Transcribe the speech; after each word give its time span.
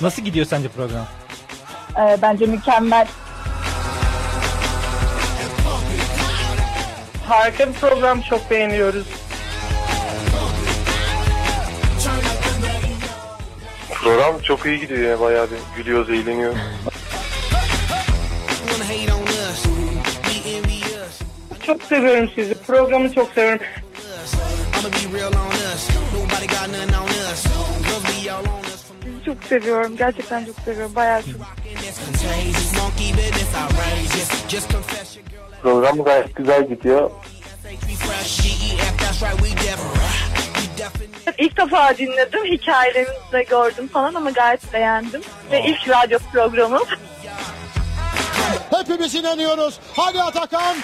Nasıl 0.00 0.22
gidiyor 0.22 0.46
sence 0.46 0.68
program? 0.68 1.06
Ee, 1.98 2.18
bence 2.22 2.46
mükemmel. 2.46 3.06
Harika 7.28 7.68
bir 7.68 7.72
program 7.72 8.20
çok 8.20 8.50
beğeniyoruz. 8.50 9.06
Program 14.02 14.38
çok 14.42 14.66
iyi 14.66 14.80
gidiyor 14.80 15.00
ya 15.00 15.20
bayağı 15.20 15.48
bir 15.50 15.58
gülüyoruz, 15.76 16.10
eğleniyoruz. 16.10 16.58
Çok 21.66 21.82
seviyorum 21.82 22.30
sizi. 22.34 22.54
Programı 22.54 23.14
çok 23.14 23.30
seviyorum. 23.32 23.60
Çok 29.28 29.44
seviyorum. 29.44 29.96
Gerçekten 29.96 30.44
çok 30.44 30.56
seviyorum. 30.64 30.94
Bayağı 30.94 31.22
çok. 31.22 31.40
Program 35.62 36.04
gayet 36.04 36.36
güzel 36.36 36.68
gidiyor. 36.68 37.10
İlk 41.38 41.56
defa 41.56 41.98
dinledim. 41.98 42.44
Hikayelerinizi 42.44 43.32
de 43.32 43.42
gördüm 43.42 43.88
falan 43.88 44.14
ama 44.14 44.30
gayet 44.30 44.72
beğendim. 44.72 45.22
Ve 45.52 45.64
ilk 45.64 45.88
radyo 45.88 46.18
programım. 46.32 46.82
Hepimiz 48.70 49.14
inanıyoruz. 49.14 49.80
Hadi 49.96 50.22
Atakan. 50.22 50.76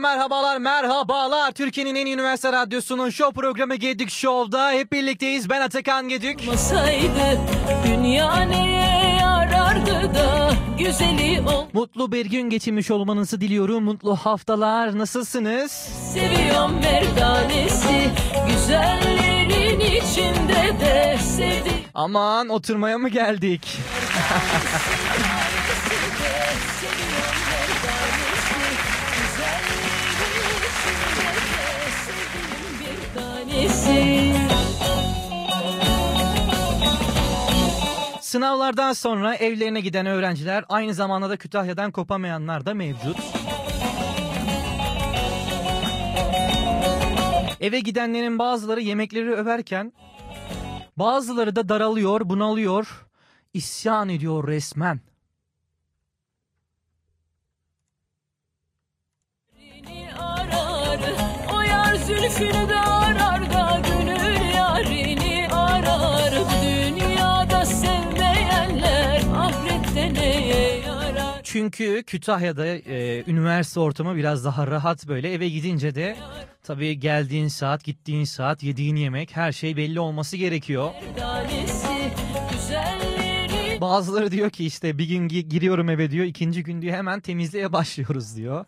merhabalar, 0.00 0.58
merhabalar. 0.58 1.52
Türkiye'nin 1.52 1.94
en 1.94 2.06
iyi 2.06 2.14
üniversite 2.14 2.52
radyosunun 2.52 3.10
show 3.10 3.40
programı 3.40 3.74
Gedik 3.74 4.10
Show'da 4.10 4.70
hep 4.70 4.92
birlikteyiz. 4.92 5.50
Ben 5.50 5.60
Atakan 5.60 6.08
Gedik. 6.08 6.48
olmasaydı 6.48 7.40
dünya 7.86 8.36
neye 8.36 9.16
yarardı 9.20 10.14
da 10.14 10.50
güzeli 10.78 11.40
ol 11.40 11.66
Mutlu 11.72 12.12
bir 12.12 12.26
gün 12.26 12.50
geçirmiş 12.50 12.90
olmanızı 12.90 13.40
diliyorum. 13.40 13.84
Mutlu 13.84 14.16
haftalar. 14.16 14.98
Nasılsınız? 14.98 15.72
seviyorum 16.14 16.74
merdanesi 16.82 18.10
güzellerin 18.48 19.80
içinde 19.80 20.80
de 20.80 21.18
sevdi 21.36 21.70
Aman 21.94 22.48
oturmaya 22.48 22.98
mı 22.98 23.08
geldik? 23.08 23.78
Sınavlardan 38.20 38.92
sonra 38.92 39.34
evlerine 39.34 39.80
giden 39.80 40.06
öğrenciler 40.06 40.64
aynı 40.68 40.94
zamanda 40.94 41.30
da 41.30 41.36
Kütahya'dan 41.36 41.92
kopamayanlar 41.92 42.66
da 42.66 42.74
mevcut. 42.74 43.16
Eve 47.60 47.80
gidenlerin 47.80 48.38
bazıları 48.38 48.80
yemekleri 48.80 49.32
överken 49.32 49.92
bazıları 50.96 51.56
da 51.56 51.68
daralıyor, 51.68 52.20
bunalıyor, 52.24 53.06
isyan 53.54 54.08
ediyor 54.08 54.48
resmen. 54.48 55.00
arar 60.18 61.00
o 61.54 61.60
yar 61.60 61.94
zülfünü 61.94 62.68
de 62.68 62.80
arar 62.80 63.51
Çünkü 71.52 72.02
Kütahya'da 72.06 72.66
e, 72.66 73.24
üniversite 73.26 73.80
ortamı 73.80 74.16
biraz 74.16 74.44
daha 74.44 74.66
rahat 74.66 75.08
böyle. 75.08 75.32
Eve 75.32 75.48
gidince 75.48 75.94
de 75.94 76.16
tabii 76.62 76.98
geldiğin 77.00 77.48
saat, 77.48 77.84
gittiğin 77.84 78.24
saat, 78.24 78.62
yediğin 78.62 78.96
yemek 78.96 79.36
her 79.36 79.52
şey 79.52 79.76
belli 79.76 80.00
olması 80.00 80.36
gerekiyor. 80.36 80.90
Bazıları 83.80 84.30
diyor 84.30 84.50
ki 84.50 84.66
işte 84.66 84.98
bir 84.98 85.08
gün 85.08 85.28
gi- 85.28 85.48
giriyorum 85.48 85.88
eve 85.90 86.10
diyor, 86.10 86.24
ikinci 86.26 86.62
gün 86.62 86.82
diyor 86.82 86.94
hemen 86.96 87.20
temizliğe 87.20 87.72
başlıyoruz 87.72 88.36
diyor. 88.36 88.64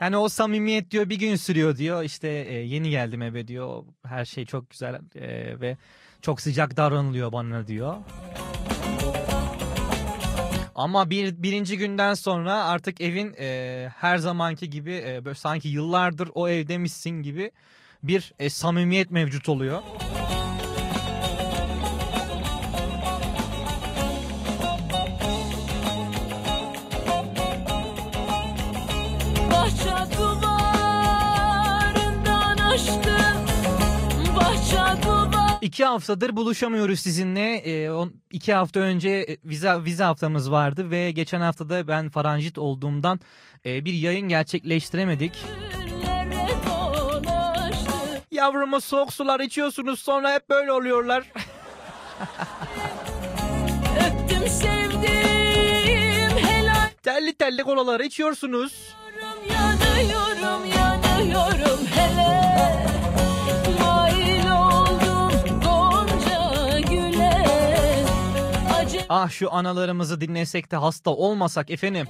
Yani 0.00 0.16
o 0.16 0.28
samimiyet 0.28 0.90
diyor 0.90 1.08
bir 1.08 1.18
gün 1.18 1.36
sürüyor 1.36 1.76
diyor. 1.76 2.02
İşte 2.02 2.28
e, 2.28 2.54
yeni 2.54 2.90
geldim 2.90 3.22
eve 3.22 3.48
diyor. 3.48 3.84
Her 4.06 4.24
şey 4.24 4.44
çok 4.46 4.70
güzel 4.70 4.94
e, 5.14 5.60
ve 5.60 5.76
çok 6.22 6.40
sıcak 6.40 6.76
davranılıyor 6.76 7.32
bana 7.32 7.66
diyor. 7.66 7.96
Ama 10.74 11.10
bir 11.10 11.42
birinci 11.42 11.78
günden 11.78 12.14
sonra 12.14 12.64
artık 12.64 13.00
evin 13.00 13.34
e, 13.38 13.88
her 13.96 14.18
zamanki 14.18 14.70
gibi 14.70 15.04
e, 15.06 15.24
böyle 15.24 15.34
sanki 15.34 15.68
yıllardır 15.68 16.30
o 16.34 16.48
evdemişsin 16.48 17.22
gibi 17.22 17.50
bir 18.02 18.32
e, 18.38 18.50
samimiyet 18.50 19.10
mevcut 19.10 19.48
oluyor. 19.48 19.82
İki 35.62 35.84
haftadır 35.84 36.36
buluşamıyoruz 36.36 37.00
sizinle. 37.00 37.56
Ee, 37.56 37.90
on, 37.90 38.12
iki 38.30 38.54
hafta 38.54 38.80
önce 38.80 39.08
e, 39.08 39.36
vize, 39.44 39.84
vize 39.84 40.04
haftamız 40.04 40.50
vardı 40.50 40.90
ve 40.90 41.10
geçen 41.10 41.40
haftada 41.40 41.88
ben 41.88 42.08
faranjit 42.08 42.58
olduğumdan 42.58 43.20
e, 43.66 43.84
bir 43.84 43.92
yayın 43.92 44.28
gerçekleştiremedik. 44.28 45.32
Yavruma 48.30 48.80
soğuk 48.80 49.12
sular 49.12 49.40
içiyorsunuz 49.40 50.00
sonra 50.00 50.34
hep 50.34 50.50
böyle 50.50 50.72
oluyorlar. 50.72 51.24
öptüm 53.96 54.48
sevdim 54.48 56.36
helal 56.46 56.88
telli 57.02 57.34
telli 57.34 57.62
kolaları 57.62 58.04
içiyorsunuz. 58.04 58.94
yanıyorum 59.50 60.64
yanıyorum 60.76 61.86
hele 61.94 62.12
Mail 62.12 62.21
Ah 69.14 69.30
şu 69.30 69.52
analarımızı 69.52 70.20
dinlesek 70.20 70.70
de 70.70 70.76
hasta 70.76 71.10
olmasak 71.10 71.70
efendim. 71.70 72.06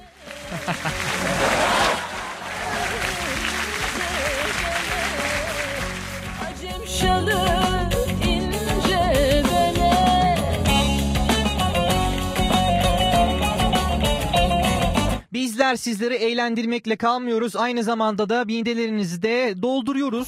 Bizler 15.33 15.75
sizleri 15.75 16.13
eğlendirmekle 16.13 16.95
kalmıyoruz. 16.95 17.55
Aynı 17.55 17.83
zamanda 17.83 18.29
da 18.29 18.45
midelerinizi 18.45 19.21
de 19.21 19.61
dolduruyoruz. 19.61 20.27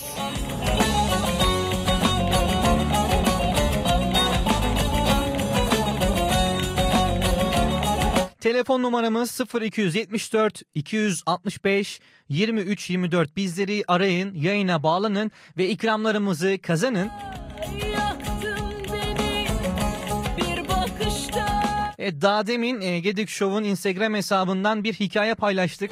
Telefon 8.46 8.84
numaramız 8.84 9.42
0274 9.62 10.62
265 10.76 12.00
23 12.30 12.90
24. 12.90 13.38
Bizleri 13.38 13.84
arayın, 13.88 14.34
yayına 14.36 14.84
bağlanın 14.84 15.32
ve 15.58 15.70
ikramlarımızı 15.70 16.58
kazanın. 16.62 17.10
E, 21.98 22.22
daha 22.22 22.48
demin 22.48 22.82
e, 22.82 23.00
Gedik 23.00 23.30
Show'un 23.30 23.64
Instagram 23.64 24.14
hesabından 24.14 24.84
bir 24.84 24.94
hikaye 24.94 25.36
paylaştık. 25.36 25.92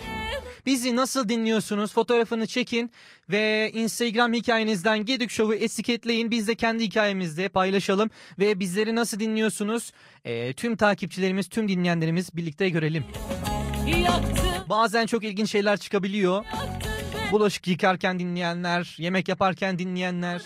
Bizi 0.66 0.96
nasıl 0.96 1.30
dinliyorsunuz? 1.30 1.94
Fotoğrafını 1.94 2.48
çekin 2.48 2.92
ve 3.30 3.72
Instagram 3.74 4.34
hikayenizden 4.34 5.06
Gedik 5.06 5.32
Show'u 5.32 5.56
etiketleyin. 5.56 6.32
Biz 6.32 6.48
de 6.48 6.56
kendi 6.56 6.84
hikayemizde 6.84 7.50
paylaşalım 7.50 8.10
ve 8.40 8.60
bizleri 8.60 8.96
nasıl 8.96 9.20
dinliyorsunuz? 9.20 9.92
Ee, 10.26 10.54
tüm 10.54 10.76
takipçilerimiz, 10.76 11.50
tüm 11.50 11.68
dinleyenlerimiz 11.68 12.36
birlikte 12.38 12.70
görelim. 12.70 13.04
Bazen 14.70 15.06
çok 15.06 15.24
ilginç 15.24 15.52
şeyler 15.52 15.78
çıkabiliyor. 15.78 16.46
Bulaşık 17.32 17.68
yıkarken 17.68 18.20
dinleyenler, 18.20 18.96
yemek 18.98 19.28
yaparken 19.28 19.80
dinleyenler, 19.80 20.42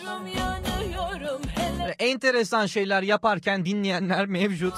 enteresan 2.00 2.66
şeyler 2.66 3.02
yaparken 3.02 3.66
dinleyenler 3.66 4.26
mevcut. 4.26 4.74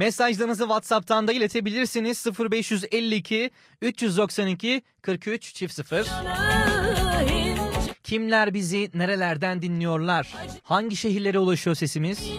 Mesajlarınızı 0.00 0.62
WhatsApp'tan 0.62 1.28
da 1.28 1.32
iletebilirsiniz. 1.32 2.26
0552 2.40 3.50
392 3.82 4.82
43 5.02 5.54
çift 5.54 5.74
0. 5.74 5.98
ince 5.98 7.92
Kimler 8.02 8.54
bizi 8.54 8.90
nerelerden 8.94 9.62
dinliyorlar? 9.62 10.34
Hangi 10.62 10.96
şehirlere 10.96 11.38
ulaşıyor 11.38 11.76
sesimiz? 11.76 12.30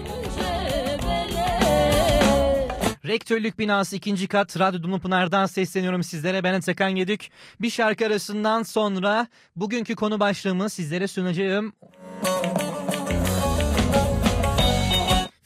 Rektörlük 3.05 3.59
binası 3.59 3.95
ikinci 3.95 4.27
kat 4.27 4.59
Radyo 4.59 4.83
Dumlupınar'dan 4.83 5.45
sesleniyorum 5.45 6.03
sizlere. 6.03 6.43
Ben 6.43 6.53
Atakan 6.53 6.95
Gedük. 6.95 7.29
Bir 7.61 7.69
şarkı 7.69 8.05
arasından 8.05 8.63
sonra 8.63 9.27
bugünkü 9.55 9.95
konu 9.95 10.19
başlığımı 10.19 10.69
sizlere 10.69 11.07
sunacağım. 11.07 11.73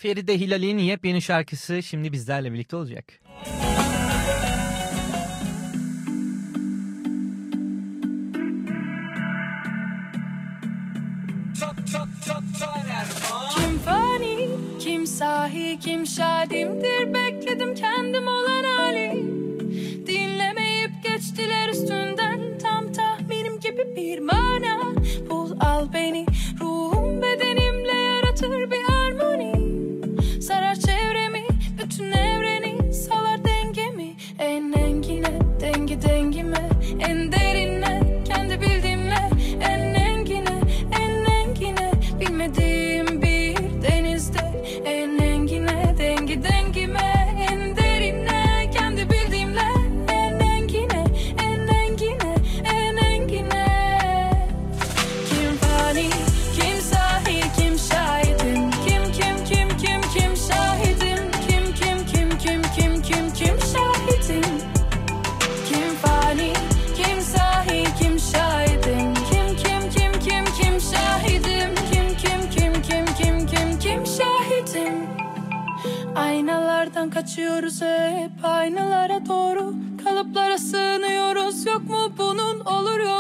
Feride 0.06 0.40
Hilal'in 0.40 0.78
yepyeni 0.78 1.22
şarkısı 1.22 1.84
şimdi 1.84 2.12
bizlerle 2.12 2.54
birlikte 2.54 2.76
olacak. 2.76 3.06
Kim 13.56 13.80
fani, 13.86 14.50
kim 14.80 15.08
sahi, 15.08 15.80
kim 15.80 16.08
şadimdir? 16.08 17.14
Bekledim 17.14 17.76
kendim 17.76 18.28
olan 18.28 18.64
hali. 18.64 19.24
Dinlemeyip 20.08 20.92
geçtiler 21.04 21.70
üstünden. 21.70 22.58
Tam 22.62 22.94
tahminim 22.94 23.60
gibi 23.60 23.96
bir 23.96 24.20
mana. 24.20 24.96
Bul 25.30 25.52
al 25.60 25.94
beni, 25.94 26.26
bunun 82.66 83.15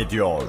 ediyor. 0.00 0.42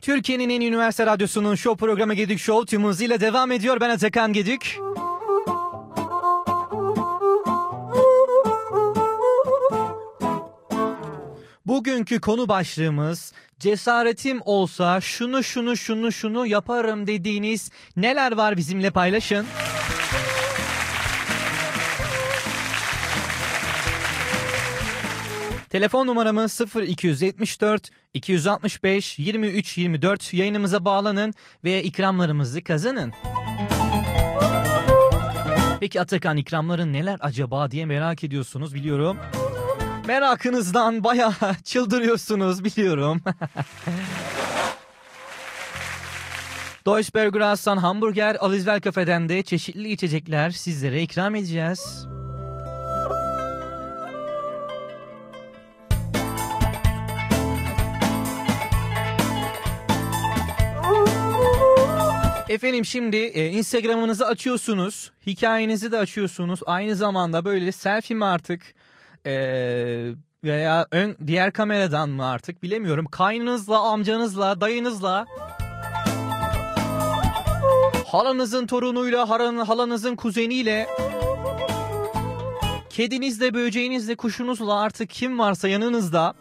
Türkiye'nin 0.00 0.50
en 0.50 0.60
üniversite 0.60 1.06
radyosunun 1.06 1.54
show 1.54 1.86
programı 1.86 2.14
Gedik 2.14 2.38
Show 2.38 2.66
tüm 2.66 2.84
hızıyla 2.84 3.20
devam 3.20 3.52
ediyor. 3.52 3.80
Ben 3.80 3.90
Atakan 3.90 4.32
Gedik. 4.32 4.78
Bugünkü 11.66 12.20
konu 12.20 12.48
başlığımız 12.48 13.32
cesaretim 13.64 14.40
olsa 14.44 15.00
şunu 15.00 15.42
şunu 15.42 15.76
şunu 15.76 16.12
şunu 16.12 16.46
yaparım 16.46 17.06
dediğiniz 17.06 17.70
neler 17.96 18.32
var 18.32 18.56
bizimle 18.56 18.90
paylaşın. 18.90 19.46
Telefon 25.70 26.06
numaramız 26.06 26.60
0274 26.88 27.90
265 28.14 29.18
23 29.18 29.78
24 29.78 30.34
yayınımıza 30.34 30.84
bağlanın 30.84 31.34
ve 31.64 31.82
ikramlarımızı 31.82 32.64
kazanın. 32.64 33.12
Peki 35.80 36.00
Atakan 36.00 36.36
ikramların 36.36 36.92
neler 36.92 37.16
acaba 37.20 37.70
diye 37.70 37.86
merak 37.86 38.24
ediyorsunuz 38.24 38.74
biliyorum. 38.74 39.16
Merakınızdan 40.06 41.04
bayağı 41.04 41.34
çıldırıyorsunuz 41.64 42.64
biliyorum. 42.64 43.20
Deutsche 46.86 47.14
Burgeras'tan 47.14 47.76
hamburger, 47.76 48.36
Alizvel 48.40 48.80
Kafe'den 48.80 49.28
de 49.28 49.42
çeşitli 49.42 49.92
içecekler 49.92 50.50
sizlere 50.50 51.02
ikram 51.02 51.34
edeceğiz. 51.34 52.06
Efendim 62.48 62.84
şimdi 62.84 63.16
e, 63.16 63.50
Instagram'ınızı 63.50 64.26
açıyorsunuz. 64.26 65.12
Hikayenizi 65.26 65.92
de 65.92 65.98
açıyorsunuz. 65.98 66.60
Aynı 66.66 66.96
zamanda 66.96 67.44
böyle 67.44 67.72
selfie 67.72 68.16
mi 68.16 68.24
artık? 68.24 68.74
E, 69.26 69.34
veya 70.44 70.86
ön 70.90 71.16
diğer 71.26 71.52
kameradan 71.52 72.08
mı 72.08 72.26
artık 72.26 72.62
bilemiyorum. 72.62 73.06
Kaynınızla, 73.06 73.78
amcanızla, 73.78 74.60
dayınızla 74.60 75.26
halanızın 78.06 78.66
torunuyla, 78.66 79.28
halanın, 79.28 79.64
halanızın 79.64 80.16
kuzeniyle 80.16 80.86
kedinizle, 82.90 83.54
böceğinizle, 83.54 84.16
kuşunuzla 84.16 84.80
artık 84.80 85.10
kim 85.10 85.38
varsa 85.38 85.68
yanınızda 85.68 86.34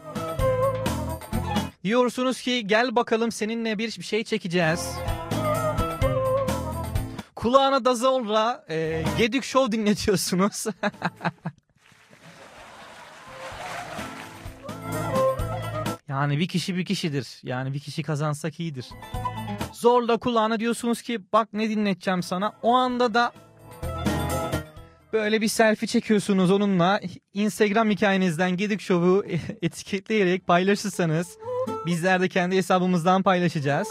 diyorsunuz 1.84 2.42
ki 2.42 2.68
gel 2.68 2.96
bakalım 2.96 3.32
seninle 3.32 3.78
bir 3.78 3.92
şey 3.92 4.24
çekeceğiz. 4.24 4.90
Kulağına 7.36 7.86
da 7.86 7.96
zorla 7.96 8.66
e, 8.70 9.04
Gedik 9.18 9.44
Show 9.44 9.72
dinletiyorsunuz. 9.72 10.66
yani 16.08 16.40
bir 16.40 16.48
kişi 16.48 16.76
bir 16.76 16.86
kişidir. 16.86 17.40
Yani 17.44 17.74
bir 17.74 17.80
kişi 17.80 18.04
kazansak 18.04 18.60
iyidir. 18.60 18.86
Zorla 19.74 20.18
kulağına 20.18 20.60
diyorsunuz 20.60 21.02
ki 21.02 21.20
bak 21.34 21.50
ne 21.54 21.70
dinleteceğim 21.70 22.24
sana. 22.24 22.54
O 22.62 22.74
anda 22.74 23.14
da 23.14 23.34
böyle 25.14 25.42
bir 25.42 25.48
selfie 25.48 25.88
çekiyorsunuz 25.88 26.52
onunla. 26.52 27.02
Instagram 27.34 27.90
hikayenizden 27.90 28.58
Gedik 28.58 28.82
Show'u 28.82 29.26
etiketleyerek 29.62 30.48
paylaşırsanız 30.48 31.38
bizler 31.86 32.22
de 32.22 32.30
kendi 32.30 32.56
hesabımızdan 32.56 33.24
paylaşacağız. 33.24 33.88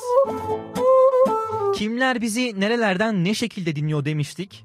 Kimler 1.74 2.20
bizi 2.20 2.60
nerelerden 2.60 3.24
ne 3.24 3.34
şekilde 3.34 3.76
dinliyor 3.76 4.04
demiştik. 4.04 4.64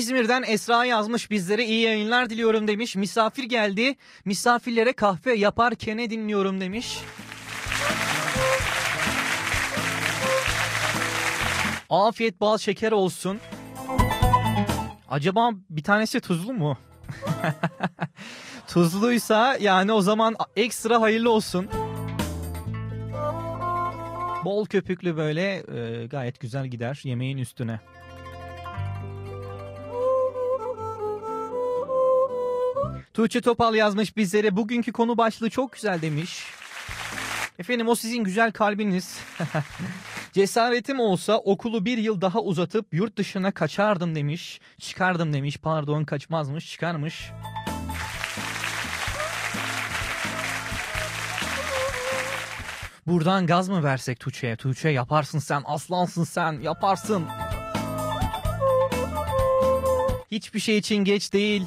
İzmir'den 0.00 0.44
Esra 0.46 0.84
yazmış 0.84 1.30
bizlere 1.30 1.64
iyi 1.64 1.80
yayınlar 1.80 2.30
diliyorum 2.30 2.68
demiş. 2.68 2.96
Misafir 2.96 3.44
geldi. 3.44 3.96
Misafirlere 4.24 4.92
kahve 4.92 5.34
yaparken 5.34 5.98
dinliyorum 5.98 6.60
demiş. 6.60 6.98
Afiyet 11.90 12.40
bal 12.40 12.58
şeker 12.58 12.92
olsun. 12.92 13.40
Acaba 15.10 15.50
bir 15.70 15.82
tanesi 15.82 16.20
tuzlu 16.20 16.52
mu? 16.52 16.78
Tuzluysa 18.68 19.56
yani 19.60 19.92
o 19.92 20.00
zaman 20.00 20.36
ekstra 20.56 21.00
hayırlı 21.00 21.30
olsun. 21.30 21.68
Bol 24.44 24.66
köpüklü 24.66 25.16
böyle 25.16 25.54
e, 25.56 26.06
gayet 26.06 26.40
güzel 26.40 26.66
gider 26.66 27.00
yemeğin 27.04 27.38
üstüne. 27.38 27.80
Tuğçe 33.20 33.40
Topal 33.40 33.74
yazmış 33.74 34.16
bizlere 34.16 34.56
bugünkü 34.56 34.92
konu 34.92 35.18
başlığı 35.18 35.50
çok 35.50 35.72
güzel 35.72 36.02
demiş. 36.02 36.44
Efendim 37.58 37.88
o 37.88 37.94
sizin 37.94 38.24
güzel 38.24 38.52
kalbiniz. 38.52 39.18
Cesaretim 40.32 41.00
olsa 41.00 41.38
okulu 41.38 41.84
bir 41.84 41.98
yıl 41.98 42.20
daha 42.20 42.40
uzatıp 42.40 42.94
yurt 42.94 43.16
dışına 43.16 43.52
kaçardım 43.52 44.14
demiş. 44.14 44.60
Çıkardım 44.78 45.32
demiş. 45.32 45.58
Pardon 45.58 46.04
kaçmazmış 46.04 46.70
çıkarmış. 46.70 47.30
Buradan 53.06 53.46
gaz 53.46 53.68
mı 53.68 53.84
versek 53.84 54.20
Tuğçe'ye? 54.20 54.56
Tuğçe 54.56 54.88
yaparsın 54.88 55.38
sen 55.38 55.62
aslansın 55.64 56.24
sen 56.24 56.52
yaparsın. 56.52 57.24
Hiçbir 60.30 60.60
şey 60.60 60.78
için 60.78 60.96
geç 60.96 61.32
değil. 61.32 61.66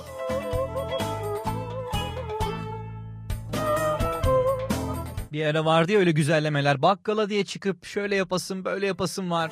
Bir 5.34 5.46
ara 5.46 5.66
vardı 5.66 5.92
ya 5.92 6.00
öyle 6.00 6.12
güzellemeler. 6.12 6.82
Bakkala 6.82 7.30
diye 7.30 7.46
çıkıp 7.46 7.86
şöyle 7.86 8.16
yapasın 8.16 8.66
böyle 8.66 8.88
yapasın 8.88 9.32
var. 9.32 9.52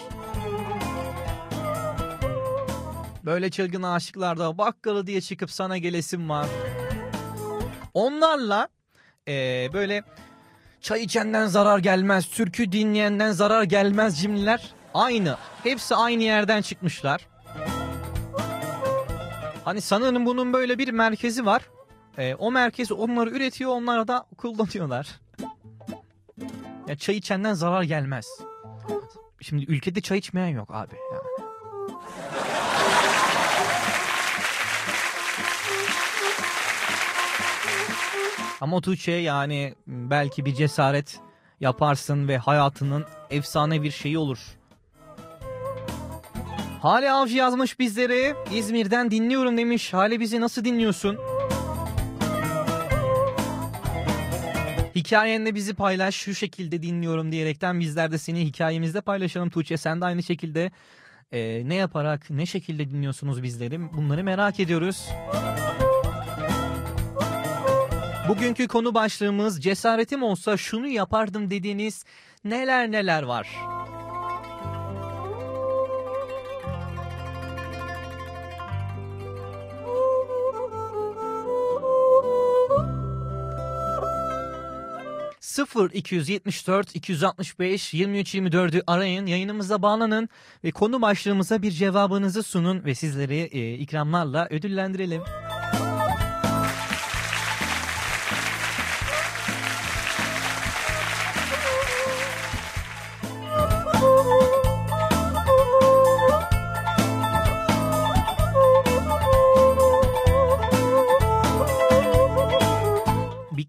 Böyle 3.25 3.49
çılgın 3.49 3.83
aşıklarda 3.83 4.57
bakkala 4.57 5.07
diye 5.07 5.21
çıkıp 5.21 5.51
sana 5.51 5.77
gelesim 5.77 6.29
var. 6.29 6.47
Onlarla 7.93 8.67
eee, 9.27 9.69
böyle 9.73 10.03
çay 10.81 11.03
içenden 11.03 11.47
zarar 11.47 11.79
gelmez, 11.79 12.25
türkü 12.29 12.71
dinleyenden 12.71 13.31
zarar 13.31 13.63
gelmez 13.63 14.21
cimriler 14.21 14.73
aynı. 14.93 15.37
Hepsi 15.63 15.95
aynı 15.95 16.23
yerden 16.23 16.61
çıkmışlar. 16.61 17.27
Hani 19.65 19.81
sanırım 19.81 20.25
bunun 20.25 20.53
böyle 20.53 20.77
bir 20.77 20.89
merkezi 20.91 21.45
var. 21.45 21.61
Eee, 22.17 22.35
o 22.39 22.51
merkez 22.51 22.91
onları 22.91 23.29
üretiyor, 23.29 23.71
onlar 23.71 24.07
da 24.07 24.25
kullanıyorlar. 24.37 25.20
Ya 26.87 26.95
çay 26.95 27.17
içenden 27.17 27.53
zarar 27.53 27.83
gelmez. 27.83 28.27
Şimdi 29.41 29.65
ülkede 29.65 30.01
çay 30.01 30.17
içmeyen 30.17 30.47
yok 30.47 30.69
abi. 30.73 30.95
Yani. 31.13 31.21
Ama 38.61 38.81
Tuğçe 38.81 39.11
yani 39.11 39.75
belki 39.87 40.45
bir 40.45 40.53
cesaret 40.55 41.19
yaparsın 41.59 42.27
ve 42.27 42.37
hayatının 42.37 43.05
efsane 43.29 43.83
bir 43.83 43.91
şeyi 43.91 44.17
olur. 44.17 44.39
Hale 46.81 47.11
Avcı 47.11 47.37
yazmış 47.37 47.79
bizlere. 47.79 48.35
İzmir'den 48.51 49.11
dinliyorum 49.11 49.57
demiş. 49.57 49.93
Hale 49.93 50.19
bizi 50.19 50.41
nasıl 50.41 50.65
dinliyorsun? 50.65 51.17
Hikayende 55.01 55.55
bizi 55.55 55.73
paylaş 55.73 56.15
şu 56.15 56.35
şekilde 56.35 56.81
dinliyorum 56.81 57.31
diyerekten 57.31 57.79
bizler 57.79 58.11
de 58.11 58.17
seni 58.17 58.45
hikayemizde 58.45 59.01
paylaşalım 59.01 59.49
Tuğçe. 59.49 59.77
Sen 59.77 60.01
de 60.01 60.05
aynı 60.05 60.23
şekilde 60.23 60.71
e, 61.31 61.69
ne 61.69 61.75
yaparak 61.75 62.29
ne 62.29 62.45
şekilde 62.45 62.89
dinliyorsunuz 62.89 63.43
bizleri 63.43 63.93
bunları 63.93 64.23
merak 64.23 64.59
ediyoruz. 64.59 65.09
Bugünkü 68.27 68.67
konu 68.67 68.93
başlığımız 68.93 69.63
cesaretim 69.63 70.23
olsa 70.23 70.57
şunu 70.57 70.87
yapardım 70.87 71.49
dediğiniz 71.49 72.05
neler 72.43 72.91
neler 72.91 73.23
var. 73.23 73.47
Sıfır 85.51 85.91
274 85.91 86.95
265 86.95 87.93
23 87.93 88.35
24'ü 88.35 88.83
arayın 88.87 89.25
yayınımıza 89.25 89.81
bağlanın 89.81 90.29
ve 90.63 90.71
konu 90.71 91.01
başlığımıza 91.01 91.61
bir 91.61 91.71
cevabınızı 91.71 92.43
sunun 92.43 92.85
ve 92.85 92.95
sizleri 92.95 93.49
e, 93.51 93.73
ikramlarla 93.73 94.47
ödüllendirelim. 94.49 95.21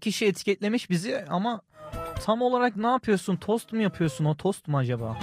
Kişi 0.03 0.25
etiketlemiş 0.25 0.89
bizi 0.89 1.25
ama 1.29 1.61
tam 2.25 2.41
olarak 2.41 2.75
ne 2.75 2.87
yapıyorsun? 2.87 3.35
Tost 3.35 3.73
mu 3.73 3.81
yapıyorsun? 3.81 4.25
O 4.25 4.37
tost 4.37 4.67
mu 4.67 4.77
acaba? 4.77 5.17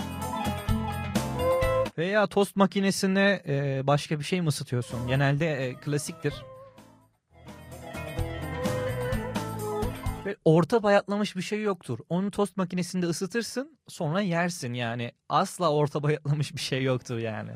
Veya 1.99 2.27
tost 2.27 2.57
makinesine 2.57 3.43
e, 3.49 3.87
başka 3.87 4.19
bir 4.19 4.25
şey 4.25 4.41
mi 4.41 4.49
ısıtıyorsun? 4.49 5.07
Genelde 5.07 5.67
e, 5.67 5.75
klasiktir. 5.75 6.35
Ve 10.27 10.37
orta 10.45 10.83
bayatlamış 10.83 11.37
bir 11.37 11.43
şey 11.43 11.63
yoktur. 11.63 11.99
Onu 12.09 12.31
tost 12.31 12.57
makinesinde 12.57 13.07
ısıtırsın 13.07 13.79
sonra 13.89 14.21
yersin 14.21 14.75
yani. 14.75 15.13
Asla 15.29 15.73
orta 15.73 16.03
bayatlamış 16.03 16.55
bir 16.55 16.61
şey 16.61 16.83
yoktur 16.83 17.19
yani. 17.19 17.51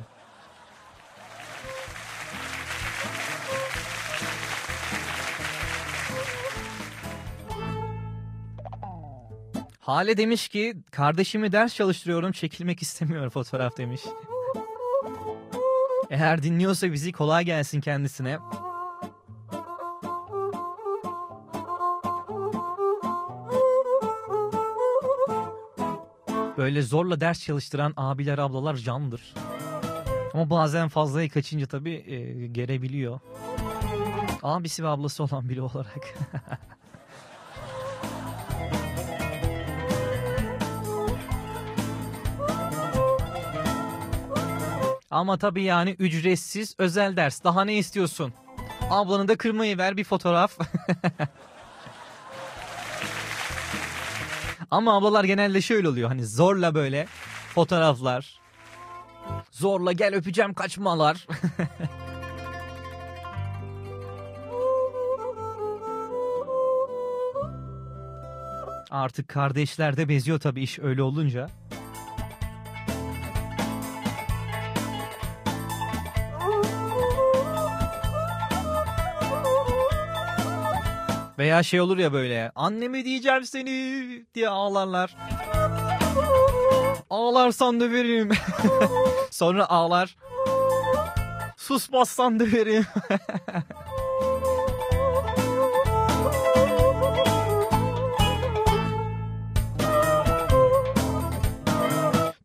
Hale 9.85 10.17
demiş 10.17 10.49
ki 10.49 10.77
kardeşimi 10.91 11.53
ders 11.53 11.75
çalıştırıyorum 11.75 12.33
çekilmek 12.33 12.83
istemiyor 12.83 13.31
fotoğraf 13.31 13.77
demiş. 13.77 14.01
Eğer 16.11 16.43
dinliyorsa 16.43 16.93
bizi 16.93 17.13
kolay 17.13 17.45
gelsin 17.45 17.81
kendisine. 17.81 18.39
Böyle 26.57 26.83
zorla 26.83 27.21
ders 27.21 27.45
çalıştıran 27.45 27.93
abiler 27.97 28.39
ablalar 28.39 28.77
candır. 28.77 29.35
Ama 30.35 30.51
bazen 30.51 30.89
fazlayı 30.89 31.31
kaçınca 31.31 31.67
tabii 31.67 31.95
e, 31.95 32.47
gerebiliyor. 32.47 33.21
Abisi 34.43 34.85
ve 34.85 34.89
ablası 34.89 35.23
olan 35.25 35.49
biri 35.49 35.63
olarak. 35.63 36.15
Ama 45.15 45.39
tabii 45.39 45.63
yani 45.63 45.91
ücretsiz 45.99 46.75
özel 46.79 47.17
ders. 47.17 47.45
Daha 47.45 47.65
ne 47.65 47.75
istiyorsun? 47.75 48.33
Ablanı 48.91 49.29
da 49.29 49.37
kırmayı 49.37 49.79
ver 49.79 49.97
bir 49.97 50.05
fotoğraf. 50.05 50.59
Ama 54.71 54.97
ablalar 54.97 55.25
genelde 55.25 55.61
şöyle 55.61 55.89
oluyor. 55.89 56.09
Hani 56.09 56.27
zorla 56.27 56.75
böyle 56.75 57.07
fotoğraflar. 57.55 58.41
Zorla 59.51 59.93
gel 59.93 60.15
öpeceğim 60.15 60.55
kaçmalar. 60.55 61.27
Artık 68.91 69.29
kardeşler 69.29 69.97
de 69.97 70.09
beziyor 70.09 70.41
tabii 70.41 70.63
iş 70.63 70.79
öyle 70.79 71.03
olunca. 71.03 71.51
Veya 81.45 81.63
şey 81.63 81.81
olur 81.81 81.99
ya 81.99 82.13
böyle 82.13 82.53
annemi 82.55 83.05
diyeceğim 83.05 83.45
seni 83.45 83.71
diye 84.35 84.49
ağlarlar. 84.49 85.17
Ağlarsan 87.11 87.81
döverim. 87.81 88.31
Sonra 89.31 89.69
ağlar. 89.69 90.17
Susmazsan 91.57 92.41
döverim. 92.41 92.87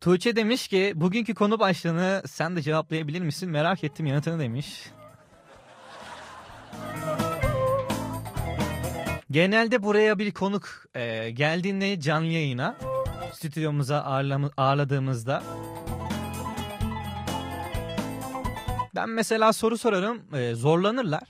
Tuğçe 0.00 0.36
demiş 0.36 0.68
ki 0.68 0.92
bugünkü 0.96 1.34
konu 1.34 1.58
başlığını 1.58 2.22
sen 2.26 2.56
de 2.56 2.62
cevaplayabilir 2.62 3.20
misin? 3.20 3.50
Merak 3.50 3.84
ettim 3.84 4.06
yanıtını 4.06 4.40
demiş. 4.40 4.90
Genelde 9.30 9.82
buraya 9.82 10.18
bir 10.18 10.32
konuk 10.32 10.68
e, 10.94 11.30
geldiğinde 11.30 12.00
canlı 12.00 12.26
yayına 12.26 12.76
stüdyomuza 13.32 13.96
ağırlam- 13.98 14.50
ağırladığımızda 14.56 15.42
ben 18.94 19.08
mesela 19.08 19.52
soru 19.52 19.78
sorarım 19.78 20.34
e, 20.34 20.54
zorlanırlar. 20.54 21.22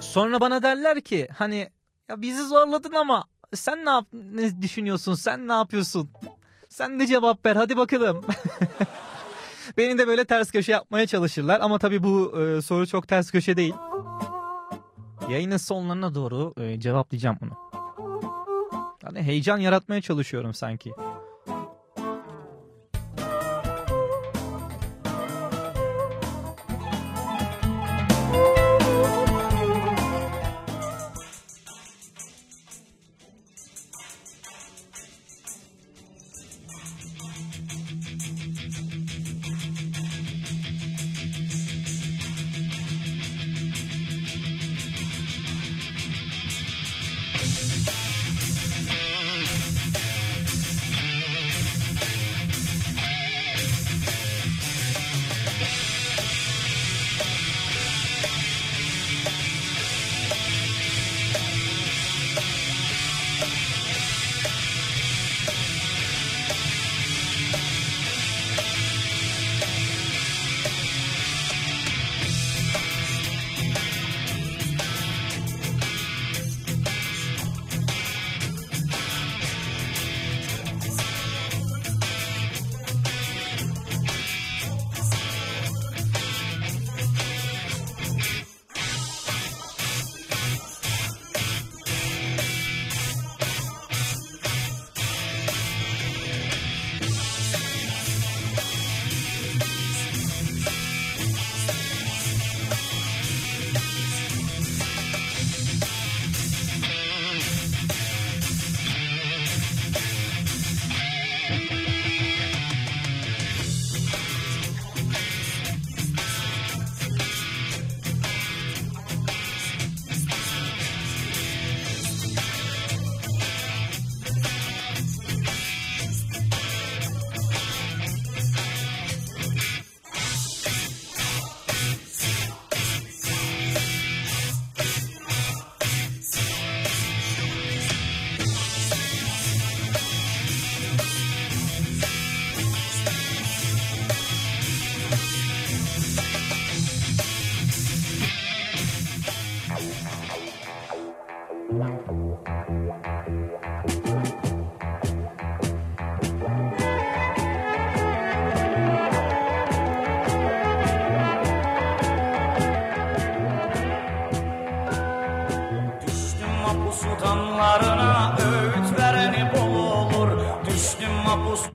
Sonra 0.00 0.40
bana 0.40 0.62
derler 0.62 1.00
ki 1.00 1.28
hani 1.38 1.70
ya 2.08 2.22
bizi 2.22 2.42
zorladın 2.44 2.92
ama 2.92 3.24
sen 3.54 3.84
ne, 3.84 3.90
yap 3.90 4.06
ne 4.12 4.62
düşünüyorsun 4.62 5.14
sen 5.14 5.48
ne 5.48 5.52
yapıyorsun? 5.52 6.10
Sen 6.68 7.00
de 7.00 7.06
cevap 7.06 7.46
ver 7.46 7.56
hadi 7.56 7.76
bakalım. 7.76 8.24
Beni 9.76 9.98
de 9.98 10.06
böyle 10.06 10.24
ters 10.24 10.50
köşe 10.52 10.72
yapmaya 10.72 11.06
çalışırlar 11.06 11.60
ama 11.60 11.78
tabii 11.78 12.02
bu 12.02 12.40
e, 12.40 12.62
soru 12.62 12.86
çok 12.86 13.08
ters 13.08 13.30
köşe 13.30 13.56
değil. 13.56 13.74
Yayının 15.28 15.56
sonlarına 15.56 16.14
doğru 16.14 16.54
e, 16.60 16.80
cevaplayacağım 16.80 17.38
bunu. 17.40 17.70
Hani 19.04 19.22
heyecan 19.22 19.58
yaratmaya 19.58 20.00
çalışıyorum 20.00 20.54
sanki. 20.54 20.92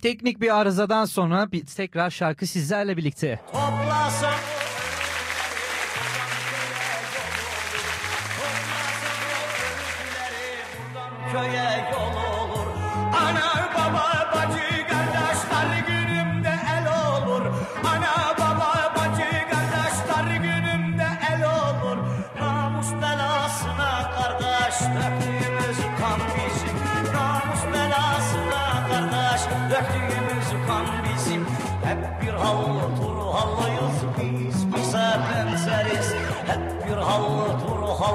Teknik 0.05 0.41
bir 0.41 0.59
arızadan 0.59 1.05
sonra 1.05 1.51
bir 1.51 1.65
tekrar 1.65 2.09
şarkı 2.09 2.47
sizlerle 2.47 2.97
birlikte. 2.97 3.39
toplasam 3.45 4.33
köye 11.31 11.89
yol 11.93 12.14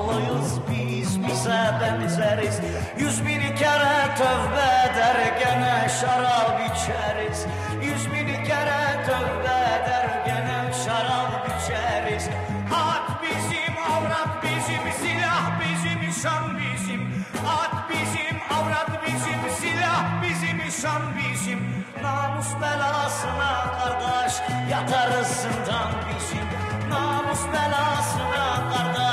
Turhallıyız 0.01 0.59
biz 0.71 1.23
bize 1.27 1.61
benzeriz. 1.81 2.61
Yüz 2.99 3.27
bin 3.27 3.41
kere 3.57 4.15
tövbe 4.19 4.93
eder 4.93 5.17
gene 5.41 5.89
şarap 6.01 6.61
içeriz. 6.61 7.47
Yüz 7.83 8.07
bin 8.13 8.45
kere 8.45 9.05
tövbe 9.07 9.59
eder 9.75 10.07
gene 10.27 10.73
şarap 10.85 11.49
içeriz. 11.49 12.29
At 12.75 13.23
bizim 13.23 13.75
avrat 13.93 14.43
bizim 14.43 14.93
silah 15.03 15.61
bizim 15.61 16.13
şan 16.23 16.59
bizim. 16.59 17.25
At 17.47 17.91
bizim 17.91 18.37
avrat 18.51 19.07
bizim 19.07 19.41
silah 19.61 20.23
bizim 20.23 20.71
şan 20.83 21.03
bizim. 21.19 21.59
Namus 22.03 22.49
belasına 22.63 23.65
kardeş 23.79 24.35
yatarız 24.71 25.27
zindan 25.27 25.93
bizim. 26.09 26.47
Namus 26.91 27.41
belasına 27.47 28.71
kardeş 28.73 29.10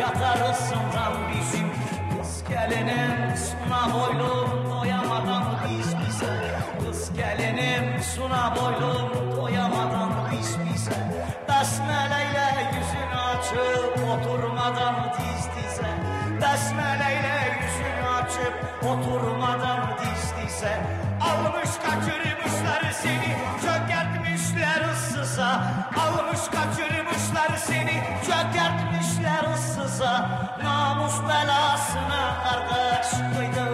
yatarız 0.00 0.56
zindan 0.56 1.12
bizim 1.32 1.70
Kız 2.16 2.44
gelinim 2.48 3.36
suna 3.36 3.94
boylum 3.94 4.70
doyamadan 4.70 5.44
biz 5.64 5.86
bize. 6.00 6.34
Kız 6.80 7.12
gelinim 7.12 8.02
suna 8.16 8.56
boylum 8.56 9.36
doyamadan 9.36 10.10
biz 10.32 10.56
bize. 10.64 11.00
Besmeleyle 11.48 12.48
yüzünü 12.74 13.20
açıp 13.32 13.98
oturmadan 14.12 14.94
diz 15.18 15.44
dize. 15.56 15.90
Besmeleyle 16.42 17.58
yüzünü 17.62 18.08
açıp 18.22 18.54
oturmadan 18.84 19.80
diz 19.98 20.32
dize. 20.36 20.80
Almış 21.20 21.70
kaçırmışlar 21.84 22.92
seni 23.02 23.36
çökertmişler 23.62 24.90
ıssıza. 24.92 25.62
Almış 25.96 26.40
kaçırmışlar 26.40 27.09
Namus 30.00 31.14
belasına 31.28 32.34
kardeş 32.44 33.08
kıydığımız 33.36 33.69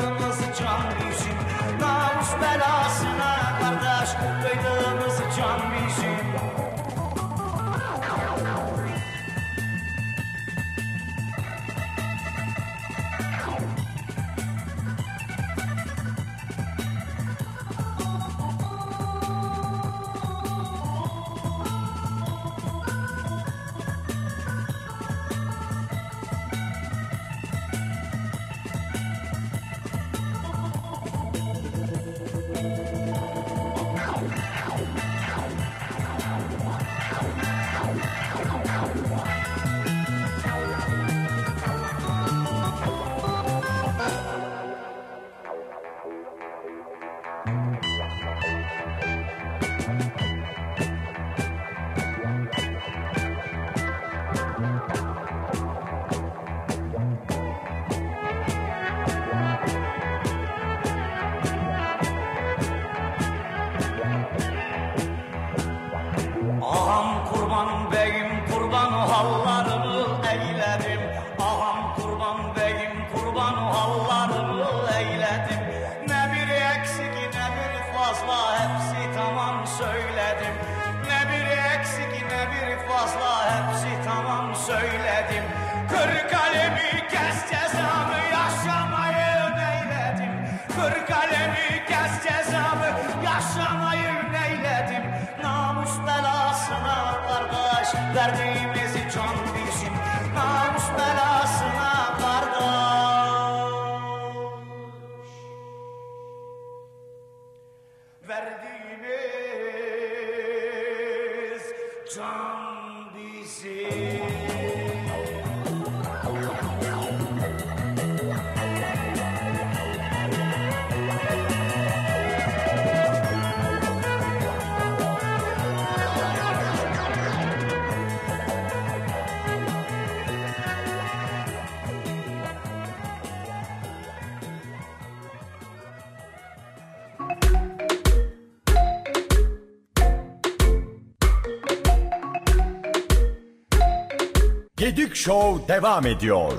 devam 145.86 146.06
ediyor. 146.06 146.52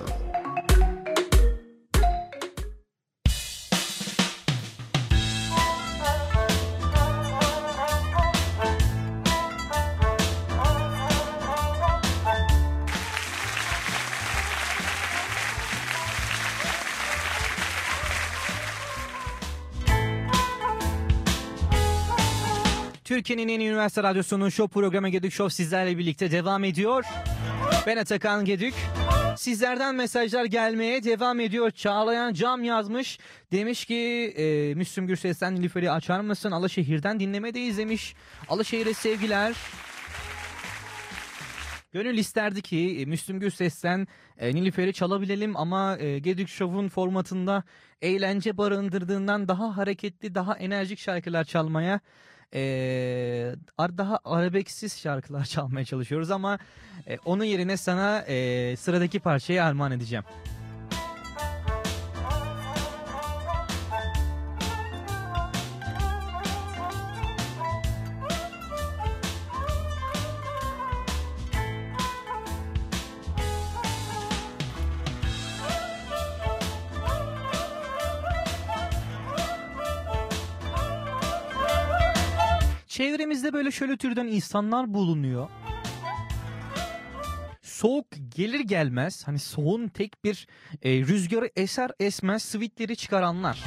Türkiye'nin 23.03 23.47
en 23.47 23.59
üniversite 23.59 24.03
radyosunun 24.03 24.49
show 24.49 24.73
programı 24.73 25.09
Gedük 25.09 25.33
Show 25.33 25.55
sizlerle 25.55 25.97
birlikte 25.97 26.31
devam 26.31 26.63
ediyor. 26.63 27.03
Ben 27.87 27.97
Atakan 27.97 28.45
Gedük. 28.45 28.73
Sizlerden 29.37 29.95
mesajlar 29.95 30.45
gelmeye 30.45 31.03
devam 31.03 31.39
ediyor. 31.39 31.71
Çağlayan 31.71 32.33
Cam 32.33 32.63
yazmış. 32.63 33.19
Demiş 33.51 33.85
ki 33.85 34.33
e, 34.37 34.75
Müslüm 34.75 35.07
Gürses'ten 35.07 35.55
Nilüfer'i 35.55 35.91
açar 35.91 36.19
mısın? 36.19 36.51
Alaşehir'den 36.51 37.19
dinlemedeyiz 37.19 37.77
demiş. 37.77 38.15
Alaşehir'e 38.49 38.93
sevgiler. 38.93 39.55
Gönül 41.91 42.17
isterdi 42.17 42.61
ki 42.61 42.99
e, 43.01 43.05
Müslüm 43.05 43.39
Gürses'ten 43.39 44.07
e, 44.37 44.55
Nilüfer'i 44.55 44.93
çalabilelim 44.93 45.57
ama 45.57 45.97
e, 45.97 46.19
Gedük 46.19 46.49
Show'un 46.49 46.87
formatında 46.89 47.63
eğlence 48.01 48.57
barındırdığından 48.57 49.47
daha 49.47 49.77
hareketli, 49.77 50.35
daha 50.35 50.57
enerjik 50.57 50.99
şarkılar 50.99 51.43
çalmaya 51.43 51.99
e, 52.53 53.55
daha 53.79 54.19
arabeksiz 54.25 54.99
şarkılar 54.99 55.45
çalmaya 55.45 55.85
çalışıyoruz 55.85 56.31
ama 56.31 56.59
e, 57.07 57.17
onun 57.25 57.43
yerine 57.43 57.77
sana 57.77 58.21
e, 58.21 58.75
sıradaki 58.75 59.19
parçayı 59.19 59.63
armağan 59.63 59.91
edeceğim. 59.91 60.23
Böyle 83.57 83.71
şöyle 83.71 83.97
türden 83.97 84.27
insanlar 84.27 84.93
bulunuyor. 84.93 85.49
soğuk 87.61 88.05
gelir 88.35 88.59
gelmez 88.59 89.27
hani 89.27 89.39
soğuğun 89.39 89.87
tek 89.87 90.23
bir 90.23 90.47
e, 90.83 90.91
rüzgarı 90.91 91.49
eser 91.55 91.91
esmez 91.99 92.43
sweetleri 92.43 92.95
çıkaranlar. 92.95 93.63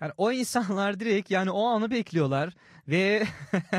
Yani 0.00 0.12
o 0.16 0.32
insanlar 0.32 1.00
direkt 1.00 1.30
yani 1.30 1.50
o 1.50 1.66
anı 1.66 1.90
bekliyorlar 1.90 2.54
ve 2.88 3.26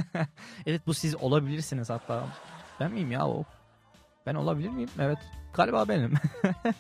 evet 0.66 0.82
bu 0.88 0.94
siz 0.94 1.16
olabilirsiniz 1.16 1.90
hatta. 1.90 2.28
Ben 2.80 2.92
miyim 2.92 3.12
ya 3.12 3.28
o? 3.28 3.44
Ben 4.26 4.36
olabilir 4.36 4.70
miyim? 4.70 4.90
Evet. 5.00 5.20
Galiba 5.54 5.90
benim. 5.90 6.14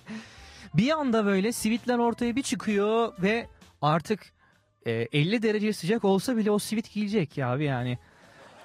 bir 0.73 0.91
anda 0.91 1.25
böyle 1.25 1.51
sivitler 1.51 1.97
ortaya 1.97 2.35
bir 2.35 2.43
çıkıyor 2.43 3.13
ve 3.21 3.47
artık 3.81 4.33
e, 4.85 4.91
50 4.91 5.41
derece 5.43 5.73
sıcak 5.73 6.05
olsa 6.05 6.37
bile 6.37 6.51
o 6.51 6.59
sivit 6.59 6.93
giyecek 6.93 7.37
ya 7.37 7.51
abi 7.51 7.63
yani. 7.63 7.97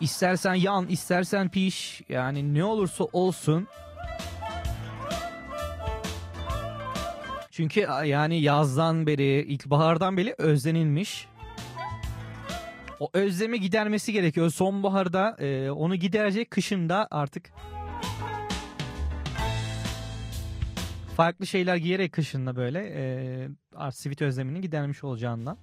İstersen 0.01 0.55
yan, 0.55 0.89
istersen 0.89 1.49
piş 1.49 2.03
yani 2.09 2.55
ne 2.55 2.65
olursa 2.65 3.05
olsun. 3.05 3.67
Çünkü 7.51 7.81
yani 8.05 8.41
yazdan 8.41 9.07
beri, 9.07 9.43
ilkbahardan 9.43 10.17
beri 10.17 10.35
özlenilmiş. 10.39 11.29
O 13.01 13.11
özlemi 13.13 13.61
gidermesi 13.61 14.13
gerekiyor. 14.13 14.51
Sonbaharda 14.51 15.37
e, 15.39 15.71
onu 15.71 15.97
giderecek, 15.97 16.51
kışında 16.51 17.09
artık 17.11 17.53
farklı 21.17 21.47
şeyler 21.47 21.77
giyerek 21.77 22.13
kışında 22.13 22.57
böyle 22.57 22.81
e, 22.97 23.91
sivit 23.93 24.23
özlemini 24.23 24.61
gidermiş 24.61 25.05
olacağından. 25.05 25.59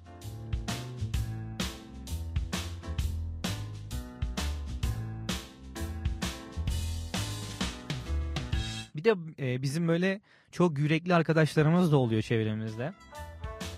Bir 9.02 9.06
de 9.06 9.16
e, 9.40 9.62
bizim 9.62 9.88
böyle 9.88 10.22
çok 10.52 10.80
yürekli 10.80 11.16
arkadaşlarımız 11.16 11.92
da 11.92 11.98
oluyor 11.98 12.22
çevremizde. 12.22 12.94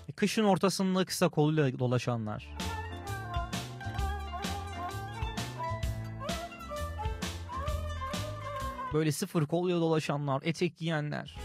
E, 0.08 0.12
kışın 0.12 0.44
ortasında 0.44 1.04
kısa 1.04 1.28
koluyla 1.28 1.78
dolaşanlar. 1.78 2.56
Böyle 8.94 9.12
sıfır 9.12 9.46
koluyla 9.46 9.80
dolaşanlar, 9.80 10.42
etek 10.44 10.76
giyenler. 10.76 11.36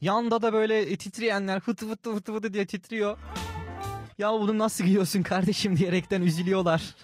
Yanda 0.00 0.42
da 0.42 0.52
böyle 0.52 0.96
titreyenler 0.96 1.60
fıtı 1.60 1.88
fıtı 1.88 2.14
fıtı 2.14 2.34
fıtı 2.34 2.54
diye 2.54 2.66
titriyor. 2.66 3.18
Ya 4.18 4.32
bunu 4.32 4.58
nasıl 4.58 4.84
giyiyorsun 4.84 5.22
kardeşim 5.22 5.76
diyerekten 5.76 6.22
üzülüyorlar. 6.22 6.94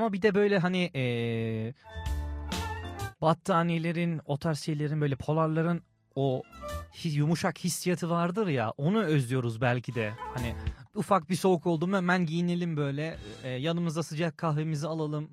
Ama 0.00 0.12
bir 0.12 0.22
de 0.22 0.34
böyle 0.34 0.58
hani 0.58 0.90
eee, 0.94 1.74
battaniyelerin 3.22 4.20
o 4.24 4.38
tarz 4.38 4.58
şeylerin 4.60 5.00
böyle 5.00 5.16
polarların 5.16 5.82
o 6.14 6.42
yumuşak 7.04 7.58
hissiyatı 7.58 8.10
vardır 8.10 8.46
ya 8.46 8.70
onu 8.70 9.02
özlüyoruz 9.02 9.60
belki 9.60 9.94
de. 9.94 10.12
Hani 10.34 10.54
ufak 10.94 11.30
bir 11.30 11.34
soğuk 11.34 11.66
oldu 11.66 11.86
mu 11.86 11.96
hemen 11.96 12.26
giyinelim 12.26 12.76
böyle 12.76 13.16
e, 13.44 13.48
yanımıza 13.48 14.02
sıcak 14.02 14.38
kahvemizi 14.38 14.86
alalım. 14.88 15.30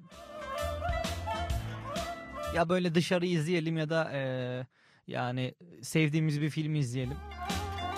Ya 2.55 2.69
böyle 2.69 2.95
dışarı 2.95 3.25
izleyelim 3.25 3.77
ya 3.77 3.89
da 3.89 4.11
e, 4.13 4.21
yani 5.07 5.55
sevdiğimiz 5.81 6.41
bir 6.41 6.49
film 6.49 6.75
izleyelim. 6.75 7.17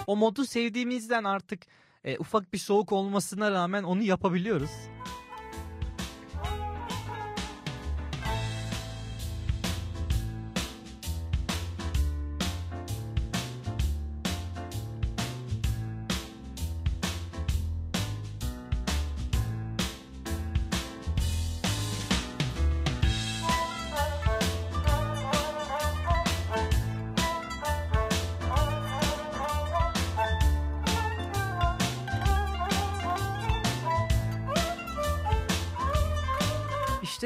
O 0.08 0.16
modu 0.16 0.46
sevdiğimizden 0.46 1.24
artık 1.24 1.62
e, 2.04 2.18
ufak 2.18 2.54
bir 2.54 2.58
soğuk 2.58 2.92
olmasına 2.92 3.52
rağmen 3.52 3.84
onu 3.84 4.02
yapabiliyoruz. 4.02 4.72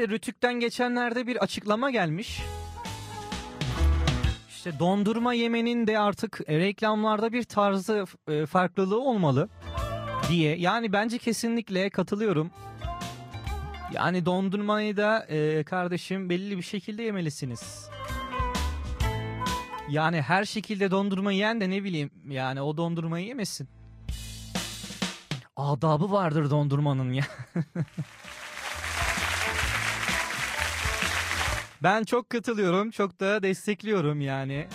İşte 0.04 0.14
Rütük'ten 0.14 0.54
geçenlerde 0.54 1.26
bir 1.26 1.36
açıklama 1.36 1.90
gelmiş. 1.90 2.42
İşte 4.48 4.78
dondurma 4.78 5.34
yemenin 5.34 5.86
de 5.86 5.98
artık 5.98 6.40
e, 6.46 6.58
reklamlarda 6.58 7.32
bir 7.32 7.42
tarzı 7.42 8.04
e, 8.28 8.46
farklılığı 8.46 9.00
olmalı 9.00 9.48
diye. 10.28 10.56
Yani 10.56 10.92
bence 10.92 11.18
kesinlikle 11.18 11.90
katılıyorum. 11.90 12.50
Yani 13.92 14.26
dondurmayı 14.26 14.96
da 14.96 15.26
e, 15.28 15.64
kardeşim 15.64 16.30
belli 16.30 16.56
bir 16.56 16.62
şekilde 16.62 17.02
yemelisiniz. 17.02 17.90
Yani 19.88 20.22
her 20.22 20.44
şekilde 20.44 20.90
dondurma 20.90 21.32
yiyen 21.32 21.60
de 21.60 21.70
ne 21.70 21.84
bileyim 21.84 22.10
yani 22.28 22.62
o 22.62 22.76
dondurmayı 22.76 23.26
yemesin. 23.26 23.68
Adabı 25.56 26.12
vardır 26.12 26.50
dondurmanın 26.50 27.12
ya. 27.12 27.24
Ben 31.84 32.04
çok 32.04 32.30
katılıyorum, 32.30 32.90
çok 32.90 33.20
da 33.20 33.42
destekliyorum 33.42 34.20
yani. 34.20 34.66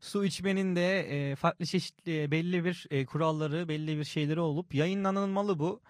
Su 0.00 0.24
içmenin 0.24 0.76
de 0.76 1.00
e, 1.00 1.36
farklı 1.36 1.66
çeşitli 1.66 2.30
belli 2.30 2.64
bir 2.64 2.86
e, 2.90 3.06
kuralları, 3.06 3.68
belli 3.68 3.98
bir 3.98 4.04
şeyleri 4.04 4.40
olup 4.40 4.74
yayınlanılmalı 4.74 5.58
bu. 5.58 5.80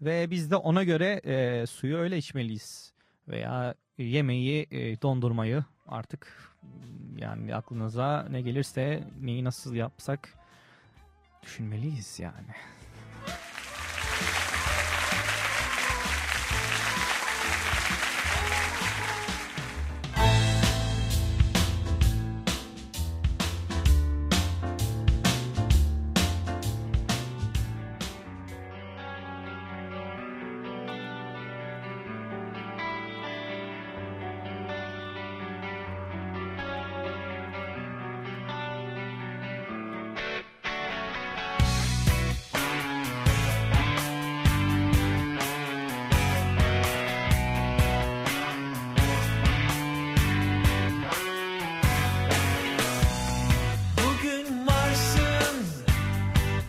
Ve 0.00 0.30
biz 0.30 0.50
de 0.50 0.56
ona 0.56 0.84
göre 0.84 1.20
e, 1.24 1.66
suyu 1.66 1.96
öyle 1.96 2.18
içmeliyiz. 2.18 2.92
Veya 3.28 3.74
yemeği, 3.98 4.66
e, 4.70 5.02
dondurmayı 5.02 5.64
artık 5.86 6.52
yani 7.16 7.54
aklınıza 7.54 8.26
ne 8.30 8.40
gelirse 8.40 9.04
neyi 9.20 9.44
nasıl 9.44 9.74
yapsak 9.74 10.34
düşünmeliyiz 11.42 12.20
yani. 12.20 12.77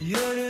You. 0.09 0.48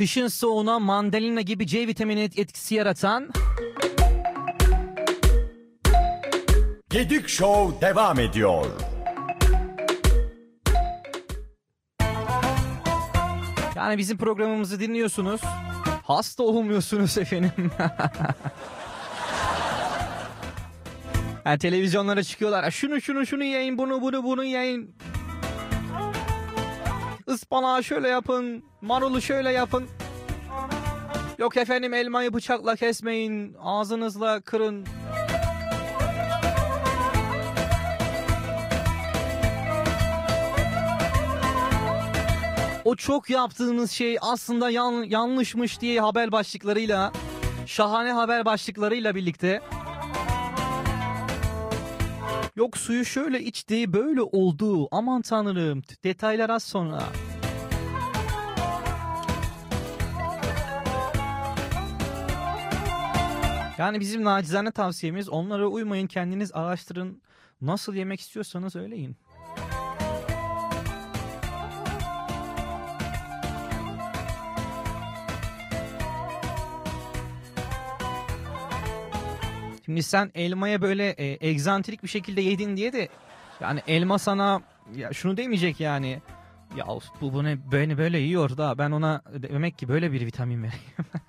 Kışın 0.00 0.28
soğuğuna 0.28 0.78
mandalina 0.78 1.40
gibi 1.40 1.66
C 1.66 1.86
vitamini 1.86 2.22
et- 2.22 2.38
etkisi 2.38 2.74
yaratan 2.74 3.30
Gedik 6.90 7.28
Show 7.28 7.86
devam 7.88 8.20
ediyor. 8.20 8.66
yani 13.76 13.98
bizim 13.98 14.18
programımızı 14.18 14.80
dinliyorsunuz. 14.80 15.40
Hasta 16.02 16.42
olmuyorsunuz 16.42 17.18
efendim. 17.18 17.52
yani 21.44 21.58
televizyonlara 21.58 22.22
çıkıyorlar. 22.22 22.70
Şunu 22.70 23.00
şunu 23.00 23.26
şunu 23.26 23.44
yayın, 23.44 23.78
bunu 23.78 24.02
bunu 24.02 24.24
bunu 24.24 24.44
yayın. 24.44 24.94
Ispanağı 27.34 27.84
şöyle 27.84 28.08
yapın, 28.08 28.64
marulu 28.80 29.20
şöyle 29.20 29.50
yapın. 29.52 29.84
Yok 31.38 31.56
efendim 31.56 31.94
elmayı 31.94 32.34
bıçakla 32.34 32.76
kesmeyin, 32.76 33.56
ağzınızla 33.62 34.40
kırın. 34.40 34.86
O 42.84 42.96
çok 42.96 43.30
yaptığınız 43.30 43.90
şey 43.90 44.18
aslında 44.20 44.70
yan- 44.70 45.02
yanlışmış 45.02 45.80
diye 45.80 46.00
haber 46.00 46.32
başlıklarıyla, 46.32 47.12
şahane 47.66 48.12
haber 48.12 48.44
başlıklarıyla 48.44 49.14
birlikte 49.14 49.60
Yok 52.60 52.76
suyu 52.76 53.04
şöyle 53.04 53.40
içti, 53.40 53.92
böyle 53.92 54.22
oldu. 54.22 54.88
Aman 54.90 55.22
tanrım. 55.22 55.82
Detaylar 56.04 56.50
az 56.50 56.62
sonra. 56.62 57.02
Yani 63.78 64.00
bizim 64.00 64.24
nacizane 64.24 64.70
tavsiyemiz 64.70 65.28
onlara 65.28 65.66
uymayın, 65.66 66.06
kendiniz 66.06 66.52
araştırın. 66.54 67.22
Nasıl 67.60 67.94
yemek 67.94 68.20
istiyorsanız 68.20 68.76
öyle 68.76 68.96
yiyin. 68.96 69.16
Şimdi 79.90 80.02
sen 80.02 80.30
elmaya 80.34 80.82
böyle 80.82 81.10
e, 81.10 81.48
egzantrik 81.48 82.02
bir 82.02 82.08
şekilde 82.08 82.40
yedin 82.40 82.76
diye 82.76 82.92
de 82.92 83.08
yani 83.60 83.80
elma 83.86 84.18
sana 84.18 84.62
ya 84.96 85.12
şunu 85.12 85.36
demeyecek 85.36 85.80
yani. 85.80 86.22
Ya 86.76 86.86
bu 87.20 87.32
bunu 87.32 87.48
böyle 87.72 87.98
böyle 87.98 88.18
yiyor 88.18 88.56
da 88.56 88.78
ben 88.78 88.90
ona 88.90 89.22
demek 89.34 89.78
ki 89.78 89.88
böyle 89.88 90.12
bir 90.12 90.26
vitamin 90.26 90.62
vereyim. 90.62 90.84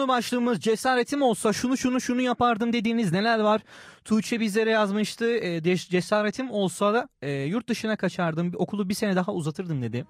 konu 0.00 0.08
başlığımız 0.08 0.60
cesaretim 0.60 1.22
olsa 1.22 1.52
şunu 1.52 1.76
şunu 1.76 2.00
şunu 2.00 2.20
yapardım 2.20 2.72
dediğiniz 2.72 3.12
neler 3.12 3.38
var? 3.38 3.60
Tuğçe 4.04 4.40
bizlere 4.40 4.70
yazmıştı. 4.70 5.36
E, 5.36 5.76
cesaretim 5.76 6.50
olsa 6.50 6.94
da 6.94 7.08
e, 7.22 7.30
yurt 7.30 7.68
dışına 7.68 7.96
kaçardım. 7.96 8.52
Okulu 8.56 8.88
bir 8.88 8.94
sene 8.94 9.16
daha 9.16 9.32
uzatırdım 9.32 9.82
dedi. 9.82 10.06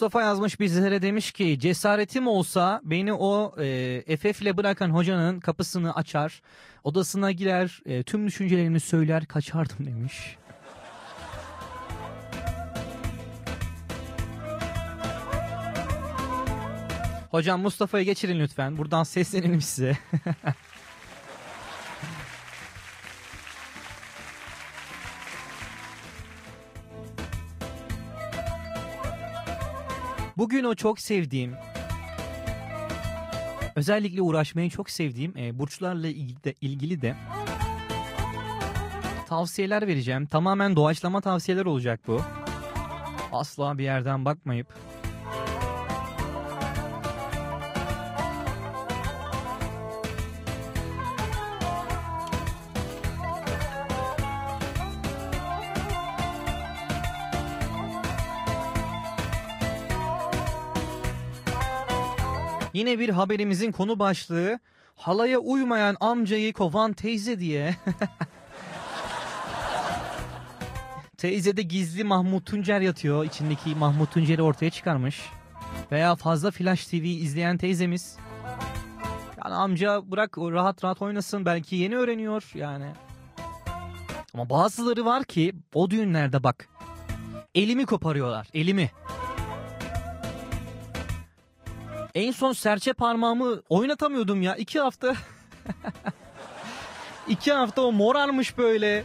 Mustafa 0.00 0.22
yazmış 0.22 0.60
bizlere 0.60 1.02
demiş 1.02 1.32
ki 1.32 1.58
cesaretim 1.58 2.26
olsa 2.26 2.80
beni 2.84 3.12
o 3.12 3.54
e, 3.62 4.16
FF 4.16 4.42
ile 4.42 4.56
bırakan 4.56 4.90
hocanın 4.90 5.40
kapısını 5.40 5.94
açar, 5.94 6.42
odasına 6.84 7.32
girer, 7.32 7.82
e, 7.86 8.02
tüm 8.02 8.26
düşüncelerimi 8.26 8.80
söyler, 8.80 9.26
kaçardım 9.26 9.86
demiş. 9.86 10.36
Hocam 17.30 17.60
Mustafa'yı 17.60 18.04
geçirin 18.04 18.40
lütfen. 18.40 18.78
Buradan 18.78 19.02
seslenelim 19.02 19.60
size. 19.60 19.98
Bugün 30.40 30.64
o 30.64 30.74
çok 30.74 31.00
sevdiğim, 31.00 31.54
özellikle 33.76 34.22
uğraşmayı 34.22 34.70
çok 34.70 34.90
sevdiğim 34.90 35.36
e, 35.36 35.58
burçlarla 35.58 36.08
ilgili 36.08 36.44
de, 36.44 36.54
ilgili 36.60 37.02
de 37.02 37.16
tavsiyeler 39.28 39.86
vereceğim. 39.86 40.26
Tamamen 40.26 40.76
doğaçlama 40.76 41.20
tavsiyeler 41.20 41.66
olacak 41.66 42.00
bu. 42.06 42.20
Asla 43.32 43.78
bir 43.78 43.84
yerden 43.84 44.24
bakmayıp 44.24 44.66
Yine 62.80 62.98
bir 62.98 63.08
haberimizin 63.08 63.72
konu 63.72 63.98
başlığı 63.98 64.58
halaya 64.96 65.38
uymayan 65.38 65.96
amcayı 66.00 66.52
kovan 66.52 66.92
teyze 66.92 67.40
diye. 67.40 67.76
Teyzede 71.16 71.62
gizli 71.62 72.04
Mahmut 72.04 72.46
Tuncer 72.46 72.80
yatıyor. 72.80 73.24
İçindeki 73.24 73.74
Mahmut 73.74 74.12
Tuncer'i 74.12 74.42
ortaya 74.42 74.70
çıkarmış. 74.70 75.20
Veya 75.92 76.16
fazla 76.16 76.50
Flash 76.50 76.86
TV 76.86 76.94
izleyen 76.94 77.58
teyzemiz. 77.58 78.16
Yani 79.44 79.54
amca 79.54 80.10
bırak 80.10 80.38
rahat 80.38 80.84
rahat 80.84 81.02
oynasın. 81.02 81.46
Belki 81.46 81.76
yeni 81.76 81.96
öğreniyor 81.96 82.50
yani. 82.54 82.86
Ama 84.34 84.50
bazıları 84.50 85.04
var 85.04 85.24
ki 85.24 85.52
o 85.74 85.90
düğünlerde 85.90 86.42
bak. 86.42 86.68
Elimi 87.54 87.86
koparıyorlar. 87.86 88.48
Elimi. 88.54 88.90
En 92.14 92.32
son 92.32 92.52
serçe 92.52 92.92
parmağımı 92.92 93.62
oynatamıyordum 93.68 94.42
ya. 94.42 94.56
iki 94.56 94.80
hafta. 94.80 95.14
iki 97.28 97.52
hafta 97.52 97.82
o 97.82 97.92
morarmış 97.92 98.58
böyle. 98.58 99.04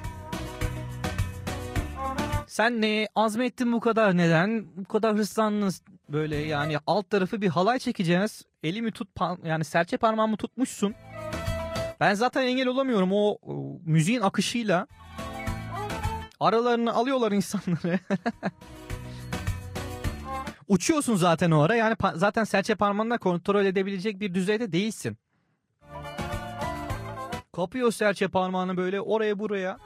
Sen 2.48 2.82
ne 2.82 3.08
azmettin 3.16 3.74
bu 3.74 3.80
kadar 3.80 4.18
neden? 4.18 4.66
Bu 4.76 4.86
kadar 4.86 5.16
hırslandınız 5.16 5.82
böyle 6.10 6.36
yani 6.36 6.78
alt 6.88 7.10
tarafı 7.10 7.42
bir 7.42 7.48
halay 7.48 7.80
çekeceğiz. 7.80 8.44
Elimi 8.64 8.92
tut 8.92 9.10
yani 9.44 9.66
serçe 9.66 9.98
parmağımı 9.98 10.38
tutmuşsun. 10.38 10.96
Ben 12.00 12.14
zaten 12.14 12.42
engel 12.42 12.68
olamıyorum 12.68 13.10
o, 13.14 13.38
o 13.42 13.80
müziğin 13.86 14.22
akışıyla. 14.22 14.88
Aralarını 16.40 16.94
alıyorlar 16.94 17.32
insanları. 17.32 18.00
Uçuyorsun 20.68 21.16
zaten 21.16 21.52
o 21.52 21.62
ara 21.62 21.76
yani 21.76 21.96
zaten 22.16 22.44
serçe 22.44 22.76
parmağınla 22.76 23.18
kontrol 23.18 23.66
edebilecek 23.66 24.20
bir 24.20 24.34
düzeyde 24.34 24.72
değilsin. 24.72 25.18
Kapıyor 27.56 27.92
serçe 27.92 28.28
parmağını 28.28 28.78
böyle 28.78 29.02
oraya 29.02 29.40
buraya. 29.40 29.78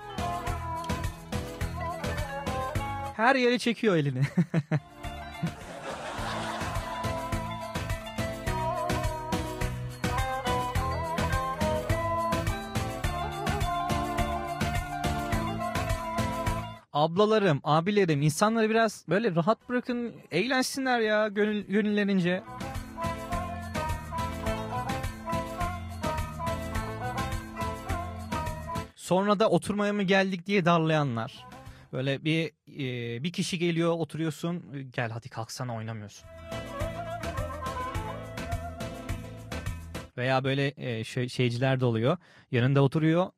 Her 3.15 3.36
yere 3.36 3.59
çekiyor 3.59 3.95
elini. 3.95 4.21
ablalarım, 17.00 17.62
abilerim 17.64 18.22
insanları 18.22 18.70
biraz 18.70 19.06
böyle 19.10 19.36
rahat 19.36 19.70
bırakın, 19.70 20.14
eğlensinler 20.32 21.00
ya 21.00 21.28
gönül, 21.28 21.68
gönüllerince. 21.68 22.43
Sonra 28.95 29.39
da 29.39 29.50
oturmaya 29.50 29.93
mı 29.93 30.04
geldik 30.04 30.47
diye 30.47 30.66
darlayanlar. 30.66 31.45
Böyle 31.93 32.24
bir 32.24 32.52
e, 32.68 33.24
bir 33.24 33.32
kişi 33.32 33.60
geliyor 33.60 33.91
oturuyorsun 33.91 34.64
gel 34.93 35.12
hadi 35.12 35.30
kalksana 35.30 35.76
oynamıyorsun. 35.76 36.30
Veya 40.18 40.43
böyle 40.43 40.74
e, 40.78 41.04
şey, 41.04 41.30
şeyciler 41.30 41.80
de 41.80 41.86
oluyor. 41.86 42.18
Yanında 42.52 42.82
oturuyor 42.82 43.32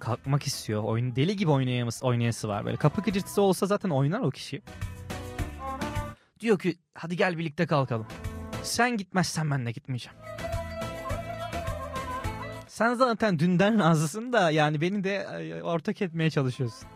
kalkmak 0.00 0.46
istiyor. 0.46 0.82
Oyun, 0.82 1.16
deli 1.16 1.36
gibi 1.36 1.50
oynayası, 1.50 2.06
oynayası 2.06 2.48
var. 2.48 2.64
Böyle 2.64 2.76
kapı 2.76 3.02
gıcırtısı 3.02 3.42
olsa 3.42 3.66
zaten 3.66 3.90
oynar 3.90 4.20
o 4.20 4.30
kişi. 4.30 4.62
Diyor 6.40 6.58
ki 6.58 6.76
hadi 6.94 7.16
gel 7.16 7.38
birlikte 7.38 7.66
kalkalım. 7.66 8.06
Sen 8.62 8.96
gitmezsen 8.96 9.50
ben 9.50 9.66
de 9.66 9.72
gitmeyeceğim. 9.72 10.18
Sen 12.66 12.94
zaten 12.94 13.38
dünden 13.38 13.78
razısın 13.78 14.32
da 14.32 14.50
yani 14.50 14.80
beni 14.80 15.04
de 15.04 15.14
e, 15.14 15.62
ortak 15.62 16.02
etmeye 16.02 16.30
çalışıyorsun. 16.30 16.88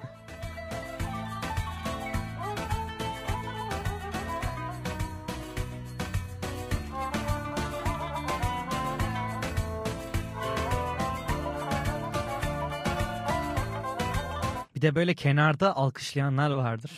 De 14.84 14.94
böyle 14.94 15.14
kenarda 15.14 15.76
alkışlayanlar 15.76 16.50
vardır. 16.50 16.90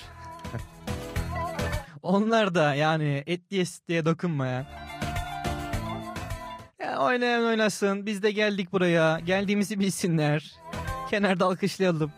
Onlar 2.03 2.55
da 2.55 2.75
yani 2.75 3.23
et 3.27 3.51
diye 3.51 3.65
süt 3.65 3.89
diye 3.89 4.05
dokunmayan. 4.05 4.67
Ya 6.81 6.99
oynayan 6.99 7.45
oynasın. 7.45 8.07
Biz 8.07 8.23
de 8.23 8.31
geldik 8.31 8.73
buraya. 8.73 9.21
Geldiğimizi 9.21 9.81
bilsinler. 9.81 10.55
Kenarda 11.11 11.45
alkışlayalım. 11.45 12.13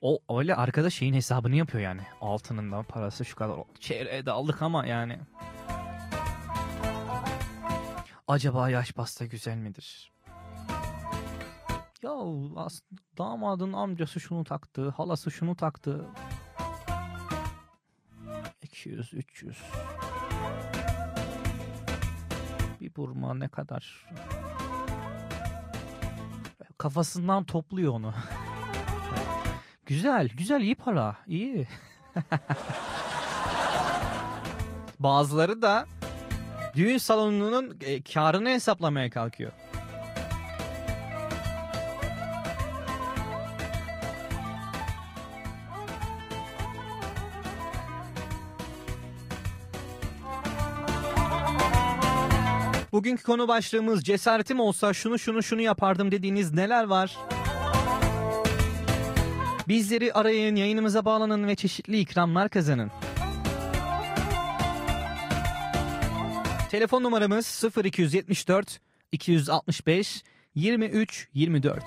O 0.00 0.18
öyle 0.38 0.54
arkada 0.54 0.90
şeyin 0.90 1.14
hesabını 1.14 1.56
yapıyor 1.56 1.84
yani. 1.84 2.02
Altının 2.20 2.72
da 2.72 2.82
parası 2.82 3.24
şu 3.24 3.36
kadar. 3.36 3.56
Çeyreğe 3.80 4.26
de 4.26 4.30
aldık 4.30 4.62
ama 4.62 4.86
yani. 4.86 5.18
Acaba 8.28 8.70
yaş 8.70 8.92
pasta 8.92 9.24
güzel 9.24 9.56
midir? 9.56 10.17
Ya 12.02 12.10
damadın 13.18 13.72
amcası 13.72 14.20
şunu 14.20 14.44
taktı, 14.44 14.88
halası 14.90 15.30
şunu 15.30 15.56
taktı. 15.56 16.06
200, 18.62 19.14
300. 19.14 19.62
Bir 22.80 22.96
burma 22.96 23.34
ne 23.34 23.48
kadar? 23.48 24.06
Kafasından 26.78 27.44
topluyor 27.44 27.92
onu. 27.92 28.14
güzel, 29.86 30.28
güzel 30.28 30.60
iyi 30.60 30.74
para, 30.74 31.16
iyi. 31.26 31.68
Bazıları 34.98 35.62
da 35.62 35.86
düğün 36.74 36.98
salonunun 36.98 37.78
e, 37.80 38.02
karını 38.02 38.48
hesaplamaya 38.48 39.10
kalkıyor. 39.10 39.52
Bugünkü 53.08 53.22
konu 53.22 53.48
başlığımız 53.48 54.04
cesaretim 54.04 54.60
olsa 54.60 54.92
şunu 54.92 55.18
şunu 55.18 55.42
şunu 55.42 55.60
yapardım 55.60 56.10
dediğiniz 56.10 56.52
neler 56.54 56.84
var? 56.84 57.18
Bizleri 59.68 60.12
arayın, 60.12 60.56
yayınımıza 60.56 61.04
bağlanın 61.04 61.46
ve 61.46 61.54
çeşitli 61.54 61.98
ikramlar 61.98 62.48
kazanın. 62.48 62.90
Telefon 66.70 67.02
numaramız 67.02 67.64
0274 67.84 68.80
265 69.12 70.24
23 70.54 71.28
24. 71.34 71.84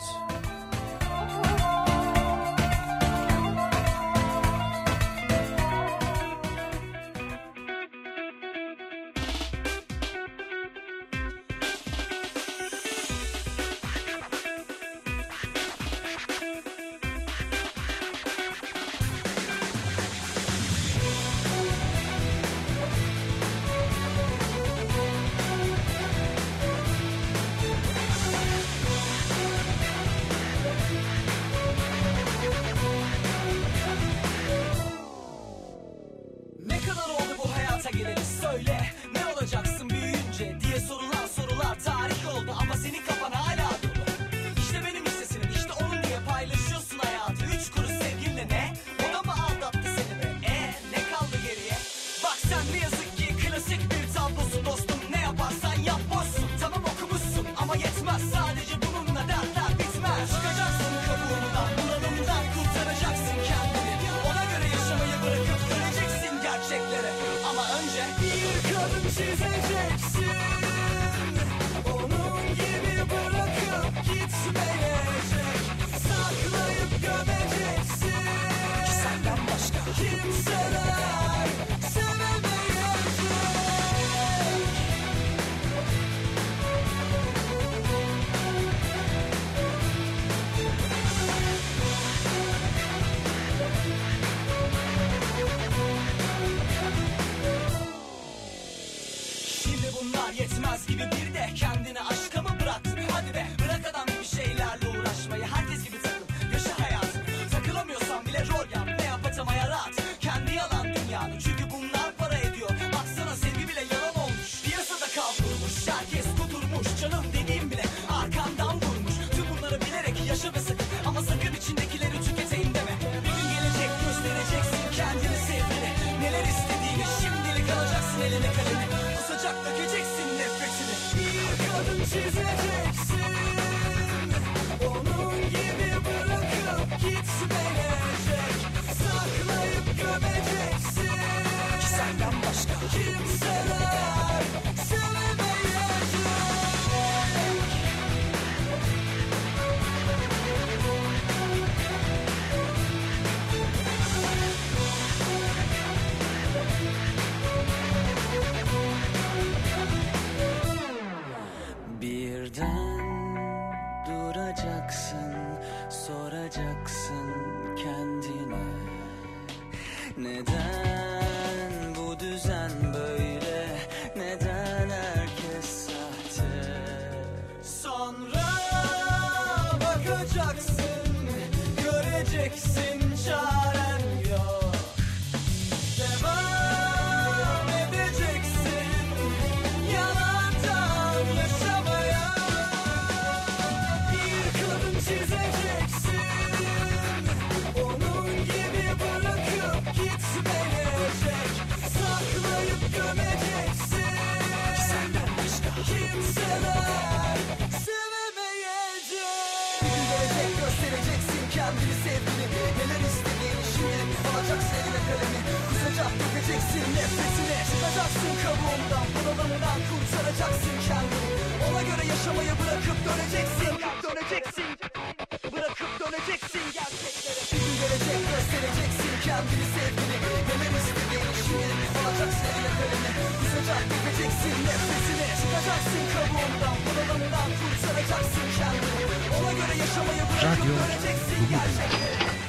Döneceksin. 224.51 225.53
Bırakıp 225.53 225.91
döneceksin 225.99 226.65
gerçeklere. 226.73 227.41
Bir 227.51 227.59
gün 227.59 227.73
gelecek 227.81 228.21
göstereceksin 228.31 229.13
kendini 229.25 229.65
sevgini. 229.73 230.17
Neler 230.47 230.73
istediğini 230.79 231.31
şimdi 231.47 231.97
alacaksın 231.99 232.45
eline 232.51 232.71
kalemi. 232.77 233.11
Kusacak 233.39 233.83
dökeceksin 233.91 234.55
nefesini. 234.65 235.27
Çıkacaksın 235.39 236.05
kabuğundan 236.13 236.77
bunalımdan 236.85 237.49
kurtaracaksın 237.59 238.47
kendini. 238.57 239.03
Ona 239.37 239.51
göre 239.59 239.75
yaşamayı 239.83 240.23
bırakıp 240.29 240.43
Radyo 240.43 240.73
döneceksin 240.79 241.41
gerçeklere. 241.53 242.40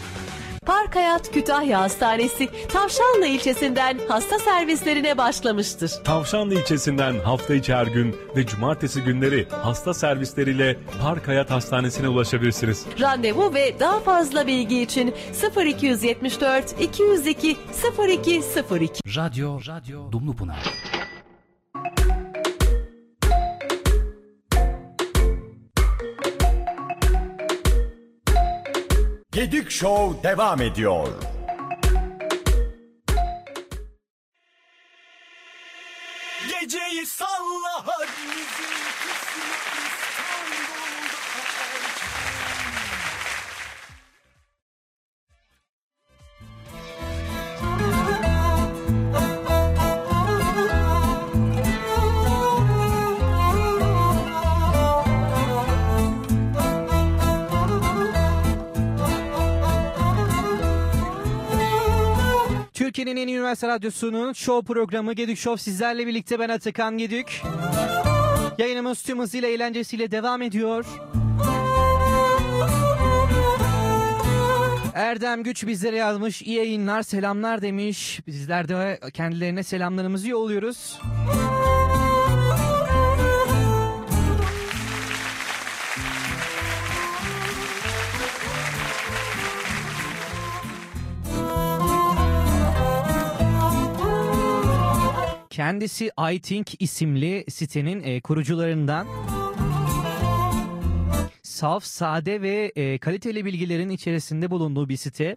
Park 0.67 0.97
Hayat 0.97 1.33
Kütahya 1.33 1.81
Hastanesi 1.81 2.49
Tavşanlı 2.69 3.27
ilçesinden 3.27 3.99
hasta 4.09 4.39
servislerine 4.39 5.19
başlamıştır. 5.19 5.91
Tavşanlı 6.05 6.55
ilçesinden 6.55 7.19
hafta 7.19 7.55
içi 7.55 7.75
her 7.75 7.87
gün 7.87 8.17
ve 8.37 8.47
cumartesi 8.47 9.03
günleri 9.03 9.49
hasta 9.51 9.95
servisleriyle 9.95 10.77
Park 11.03 11.29
Hayat 11.29 11.51
Hastanesi'ne 11.51 12.09
ulaşabilirsiniz. 12.09 12.87
Randevu 13.01 13.55
ve 13.55 13.81
daha 13.81 14.01
fazla 14.01 14.47
bilgi 14.47 14.83
için 14.83 15.15
0274 15.57 16.81
202 16.81 17.57
0202. 17.99 19.17
Radyo, 19.17 19.61
Radyo 19.69 20.13
Dumlupınar. 20.13 20.92
Show 29.73 30.23
devam 30.23 30.63
ediyor. 30.63 31.09
Geceyi 36.49 37.07
salla 37.07 37.87
hadi 37.87 38.07
müziği 38.29 38.85
kısmet 39.03 39.72
Türkiye'nin 63.03 63.23
en 63.23 63.29
iyi 63.29 63.37
üniversite 63.37 63.69
radyosunun 63.69 64.33
show 64.33 64.75
programı 64.75 65.13
Gedük 65.13 65.39
Show 65.39 65.63
sizlerle 65.63 66.07
birlikte 66.07 66.39
ben 66.39 66.49
Atakan 66.49 66.99
Gedük. 66.99 67.43
Yayınımız 68.59 69.03
tüm 69.03 69.19
hızıyla 69.19 69.49
eğlencesiyle 69.49 70.11
devam 70.11 70.43
ediyor. 70.43 70.87
Erdem 74.95 75.43
Güç 75.43 75.67
bizlere 75.67 75.97
yazmış. 75.97 76.43
İyi 76.43 76.57
yayınlar, 76.57 77.03
selamlar 77.03 77.63
demiş. 77.63 78.21
Bizler 78.27 78.69
de 78.69 79.01
kendilerine 79.15 79.63
selamlarımızı 79.63 80.29
yolluyoruz. 80.29 81.01
Kendisi 95.53 96.11
I 96.33 96.41
Think 96.41 96.83
isimli 96.83 97.45
sitenin 97.49 98.03
e, 98.03 98.21
kurucularından. 98.21 99.07
Saf, 101.43 101.85
sade 101.85 102.43
ve 102.43 102.73
e, 102.77 102.99
kaliteli 102.99 103.45
bilgilerin 103.45 103.91
içerisinde 103.91 104.51
bulunduğu 104.51 104.89
bir 104.89 104.97
site. 104.97 105.37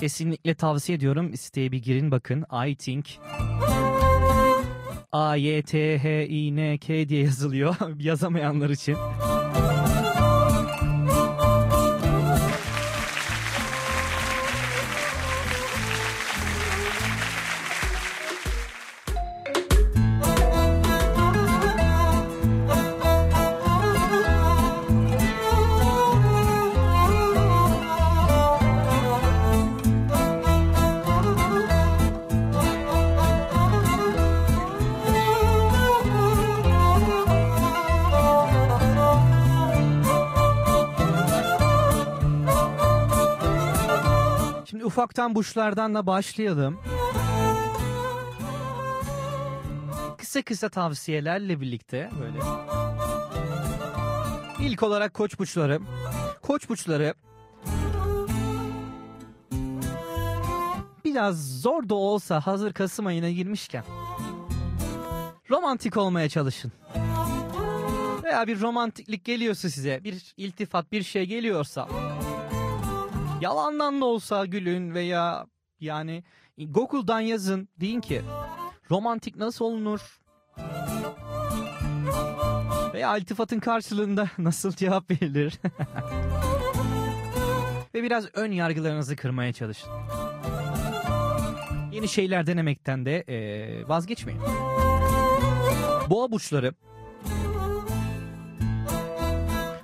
Kesinlikle 0.00 0.54
tavsiye 0.54 0.98
ediyorum. 0.98 1.36
Siteye 1.36 1.72
bir 1.72 1.82
girin 1.82 2.10
bakın. 2.10 2.44
I 2.68 2.76
Think. 2.76 3.06
A 5.12 5.36
Y 5.36 5.62
T 5.62 5.98
H 5.98 6.26
I 6.28 6.56
N 6.56 6.78
K 6.78 7.08
diye 7.08 7.24
yazılıyor 7.24 7.76
yazamayanlar 7.98 8.70
için. 8.70 8.96
Ufaktan 44.98 45.34
burçlardan 45.34 45.94
da 45.94 46.06
başlayalım. 46.06 46.80
Kısa 50.18 50.42
kısa 50.42 50.68
tavsiyelerle 50.68 51.60
birlikte 51.60 52.10
böyle. 52.20 52.38
İlk 54.60 54.82
olarak 54.82 55.14
koç 55.14 55.38
burçları. 55.38 55.80
Koç 56.42 56.68
burçları 56.68 57.14
biraz 61.04 61.60
zor 61.60 61.88
da 61.88 61.94
olsa 61.94 62.40
hazır 62.40 62.72
Kasım 62.72 63.06
ayına 63.06 63.30
girmişken 63.30 63.84
romantik 65.50 65.96
olmaya 65.96 66.28
çalışın. 66.28 66.72
Veya 68.22 68.46
bir 68.46 68.60
romantiklik 68.60 69.24
geliyorsa 69.24 69.70
size, 69.70 70.04
bir 70.04 70.34
iltifat, 70.36 70.92
bir 70.92 71.02
şey 71.02 71.26
geliyorsa 71.26 71.88
Yalandan 73.40 74.00
da 74.00 74.04
olsa 74.04 74.46
gülün 74.46 74.94
veya 74.94 75.46
yani 75.80 76.24
Google'dan 76.58 77.20
yazın 77.20 77.68
deyin 77.80 78.00
ki 78.00 78.22
romantik 78.90 79.36
nasıl 79.36 79.64
olunur? 79.64 80.00
Veya 82.94 83.16
iltifatın 83.16 83.60
karşılığında 83.60 84.28
nasıl 84.38 84.72
cevap 84.72 85.10
verilir? 85.10 85.58
Ve 87.94 88.02
biraz 88.02 88.26
ön 88.34 88.52
yargılarınızı 88.52 89.16
kırmaya 89.16 89.52
çalışın. 89.52 89.90
Yeni 91.92 92.08
şeyler 92.08 92.46
denemekten 92.46 93.06
de 93.06 93.24
eee, 93.28 93.88
vazgeçmeyin. 93.88 94.40
Boğa 96.10 96.32
burçları 96.32 96.74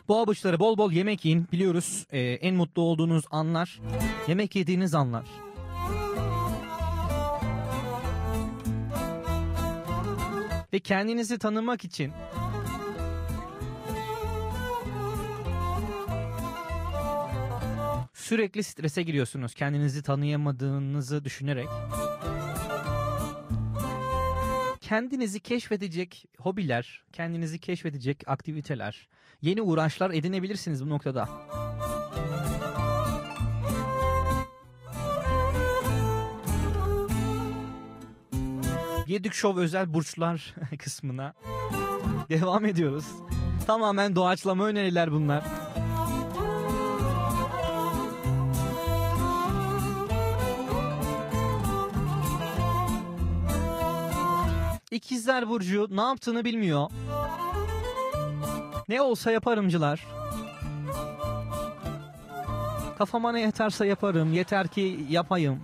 Boğa 0.09 0.26
burçları 0.26 0.59
bol 0.59 0.78
bol 0.78 0.92
yemek 0.92 1.24
yiyin. 1.24 1.48
Biliyoruz 1.52 2.07
e, 2.12 2.20
en 2.20 2.55
mutlu 2.55 2.82
olduğunuz 2.82 3.24
anlar 3.30 3.80
yemek 4.28 4.57
yediğiniz 4.57 4.94
anlar. 4.94 5.24
Ve 10.72 10.78
kendinizi 10.78 11.38
tanımak 11.38 11.84
için 11.84 12.12
sürekli 18.14 18.62
strese 18.62 19.02
giriyorsunuz. 19.02 19.55
Kendinizi 19.55 20.02
tanıyamadığınızı 20.02 21.24
düşünerek. 21.24 21.68
Kendinizi 24.80 25.40
keşfedecek 25.40 26.24
hobiler, 26.38 27.02
kendinizi 27.12 27.59
keşfedecek 27.59 28.22
aktiviteler, 28.26 29.09
yeni 29.45 29.62
uğraşlar 29.62 30.11
edinebilirsiniz 30.11 30.84
bu 30.84 30.88
noktada. 30.88 31.28
Yedik 39.07 39.34
Show 39.34 39.62
özel 39.62 39.95
burçlar 39.95 40.55
kısmına 40.78 41.34
devam 42.28 42.64
ediyoruz. 42.64 43.07
Tamamen 43.66 44.16
doğaçlama 44.16 44.66
öneriler 44.66 45.12
bunlar. 45.12 45.45
İkizler 54.90 55.49
Burcu 55.49 55.86
ne 55.90 56.01
yaptığını 56.01 56.45
bilmiyor. 56.45 56.90
Ne 58.89 59.03
olsa 59.03 59.30
yaparımcılar. 59.30 60.07
Kafama 62.99 63.32
ne 63.32 63.41
yeterse 63.41 63.87
yaparım. 63.87 64.32
Yeter 64.32 64.68
ki 64.68 65.07
yapayım. 65.11 65.61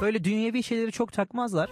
Böyle 0.00 0.24
dünyevi 0.24 0.62
şeyleri 0.62 0.92
çok 0.92 1.12
takmazlar. 1.12 1.70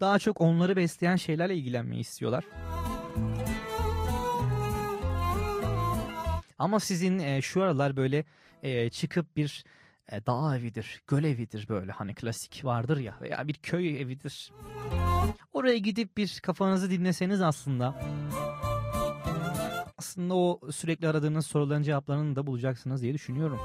Daha 0.00 0.18
çok 0.18 0.40
onları 0.40 0.76
besleyen 0.76 1.16
şeylerle 1.16 1.56
ilgilenmeyi 1.56 2.00
istiyorlar. 2.00 2.44
Ama 6.58 6.80
sizin 6.80 7.18
e, 7.18 7.42
şu 7.42 7.62
aralar 7.62 7.96
böyle 7.96 8.24
e, 8.64 8.90
çıkıp 8.90 9.36
bir 9.36 9.64
e, 10.12 10.26
dağ 10.26 10.56
evidir, 10.56 11.02
göl 11.06 11.24
evidir 11.24 11.68
böyle 11.68 11.92
hani 11.92 12.14
klasik 12.14 12.64
vardır 12.64 12.96
ya 12.96 13.14
veya 13.20 13.48
bir 13.48 13.54
köy 13.54 14.00
evidir. 14.00 14.52
Oraya 15.52 15.78
gidip 15.78 16.16
bir 16.16 16.40
kafanızı 16.42 16.90
dinleseniz 16.90 17.42
aslında 17.42 17.94
aslında 19.98 20.34
o 20.34 20.60
sürekli 20.72 21.08
aradığınız 21.08 21.46
soruların 21.46 21.82
cevaplarını 21.82 22.36
da 22.36 22.46
bulacaksınız 22.46 23.02
diye 23.02 23.14
düşünüyorum. 23.14 23.60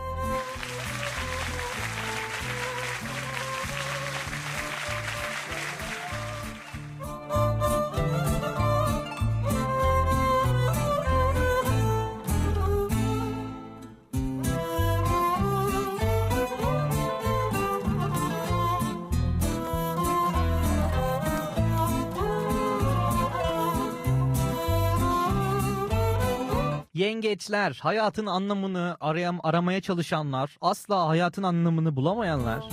Yengeçler, 27.23 27.79
hayatın 27.81 28.25
anlamını 28.25 28.97
arayam 28.99 29.39
aramaya 29.43 29.81
çalışanlar, 29.81 30.57
asla 30.61 31.07
hayatın 31.07 31.43
anlamını 31.43 31.95
bulamayanlar. 31.95 32.63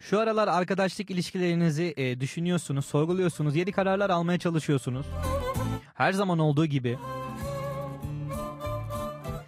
Şu 0.00 0.20
aralar 0.20 0.48
arkadaşlık 0.48 1.10
ilişkilerinizi 1.10 1.94
e, 1.96 2.20
düşünüyorsunuz, 2.20 2.86
sorguluyorsunuz, 2.86 3.56
yeni 3.56 3.72
kararlar 3.72 4.10
almaya 4.10 4.38
çalışıyorsunuz. 4.38 5.06
Her 5.94 6.12
zaman 6.12 6.38
olduğu 6.38 6.66
gibi. 6.66 6.98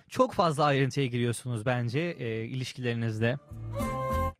Çok 0.08 0.32
fazla 0.32 0.64
ayrıntıya 0.64 1.06
giriyorsunuz 1.06 1.66
bence 1.66 2.00
e, 2.00 2.44
ilişkilerinizde. 2.44 3.36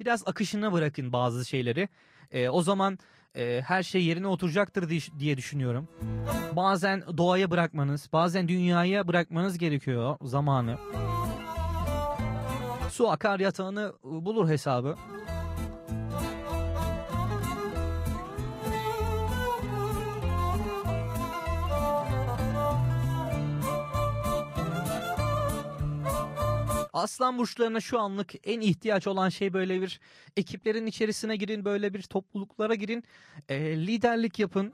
Biraz 0.01 0.29
akışına 0.29 0.73
bırakın 0.73 1.13
bazı 1.13 1.45
şeyleri. 1.45 1.89
E, 2.33 2.49
o 2.49 2.63
zaman 2.63 2.99
e, 3.37 3.61
her 3.67 3.83
şey 3.83 4.05
yerine 4.05 4.27
oturacaktır 4.27 4.89
diye- 4.89 5.37
düşünüyorum. 5.37 5.89
Bazen 6.57 7.03
doğaya 7.19 7.51
bırakmanız, 7.51 8.09
bazen 8.13 8.49
dünyaya 8.49 9.09
bırakmanız 9.09 9.59
gerekiyor 9.59 10.17
zamanı. 10.23 10.77
Su 12.91 13.11
akar 13.11 13.41
yatağını 13.41 13.93
bulur 14.05 14.49
hesabı. 14.49 14.97
Aslan 26.93 27.39
burçlarına 27.39 27.81
şu 27.81 28.01
anlık 28.01 28.33
en 28.45 28.61
ihtiyaç 28.61 29.07
olan 29.07 29.29
şey 29.29 29.53
böyle 29.53 29.83
bir 29.83 30.01
ekiplerin 30.37 30.87
içerisine 30.87 31.37
girin, 31.37 31.65
böyle 31.65 31.95
bir 31.95 32.03
topluluklara 32.03 32.75
girin, 32.75 33.05
e, 33.49 33.87
liderlik 33.87 34.39
yapın. 34.39 34.73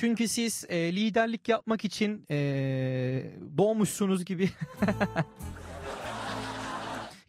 Çünkü 0.00 0.28
siz 0.28 0.64
e, 0.68 0.96
liderlik 0.96 1.48
yapmak 1.48 1.84
için 1.84 2.24
e, 2.30 2.36
doğmuşsunuz 3.58 4.24
gibi. 4.24 4.50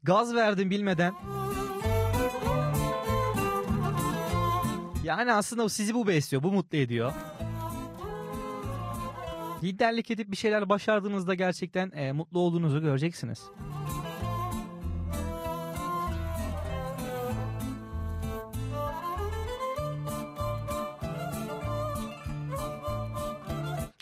Gaz 0.04 0.36
verdim 0.36 0.70
bilmeden. 0.70 1.14
Yani 5.04 5.34
aslında 5.34 5.70
sizi 5.70 5.94
bu 5.94 6.08
besliyor, 6.08 6.44
bu 6.44 6.52
mutlu 6.52 6.78
ediyor. 6.78 7.14
Liderlik 9.64 10.12
edip 10.12 10.32
bir 10.32 10.38
şeyler 10.38 10.70
başardığınızda 10.70 11.34
gerçekten 11.34 11.92
e, 11.92 12.12
mutlu 12.12 12.40
olduğunuzu 12.40 12.82
göreceksiniz. 12.82 13.44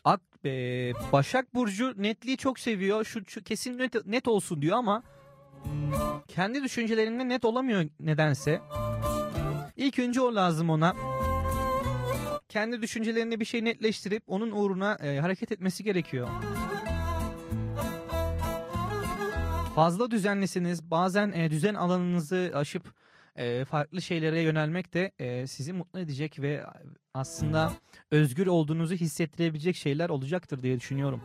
Ak 0.05 0.21
e, 0.45 0.51
Başak 1.13 1.55
Burcu 1.55 1.93
netliği 1.97 2.37
çok 2.37 2.59
seviyor. 2.59 3.05
Şu, 3.05 3.25
şu 3.27 3.43
kesin 3.43 3.77
net, 3.77 4.05
net 4.05 4.27
olsun 4.27 4.61
diyor 4.61 4.77
ama 4.77 5.03
kendi 6.27 6.63
düşüncelerinde 6.63 7.29
net 7.29 7.45
olamıyor 7.45 7.85
nedense. 7.99 8.61
İlk 9.77 9.99
önce 9.99 10.21
o 10.21 10.35
lazım 10.35 10.69
ona. 10.69 11.14
Kendi 12.55 12.81
düşüncelerinde 12.81 13.39
bir 13.39 13.45
şey 13.45 13.65
netleştirip 13.65 14.23
onun 14.27 14.51
uğruna 14.51 14.95
e, 14.95 15.19
hareket 15.19 15.51
etmesi 15.51 15.83
gerekiyor. 15.83 16.27
Fazla 19.75 20.11
düzenlisiniz. 20.11 20.91
Bazen 20.91 21.31
e, 21.31 21.51
düzen 21.51 21.73
alanınızı 21.73 22.51
aşıp 22.53 22.93
e, 23.35 23.65
farklı 23.65 24.01
şeylere 24.01 24.41
yönelmek 24.41 24.93
de 24.93 25.11
e, 25.19 25.47
sizi 25.47 25.73
mutlu 25.73 25.99
edecek 25.99 26.39
ve 26.39 26.63
aslında 27.13 27.71
özgür 28.11 28.47
olduğunuzu 28.47 28.95
hissettirebilecek 28.95 29.75
şeyler 29.75 30.09
olacaktır 30.09 30.63
diye 30.63 30.79
düşünüyorum. 30.79 31.21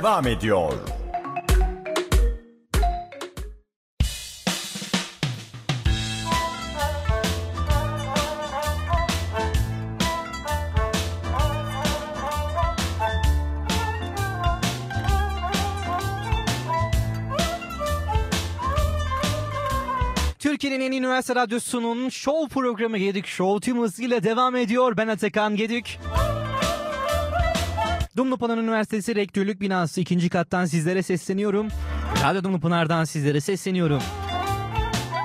devam 0.00 0.26
ediyor. 0.26 0.72
Türkiye'nin 20.38 20.80
en 20.80 20.92
üniversite 20.92 21.34
radyosunun 21.34 22.08
show 22.08 22.54
programı 22.54 22.98
Gedik 22.98 23.26
Show 23.26 23.70
tüm 23.70 23.82
hızıyla 23.82 24.22
devam 24.22 24.56
ediyor. 24.56 24.96
Ben 24.96 25.08
Atakan 25.08 25.56
Gedik. 25.56 25.98
Dumlupınar 28.20 28.58
Üniversitesi 28.58 29.16
Rektörlük 29.16 29.60
Binası 29.60 30.00
2. 30.00 30.28
kattan 30.28 30.64
sizlere 30.64 31.02
sesleniyorum. 31.02 31.68
Radyo 32.24 32.44
Dumlupınar'dan 32.44 33.04
sizlere 33.04 33.40
sesleniyorum. 33.40 34.02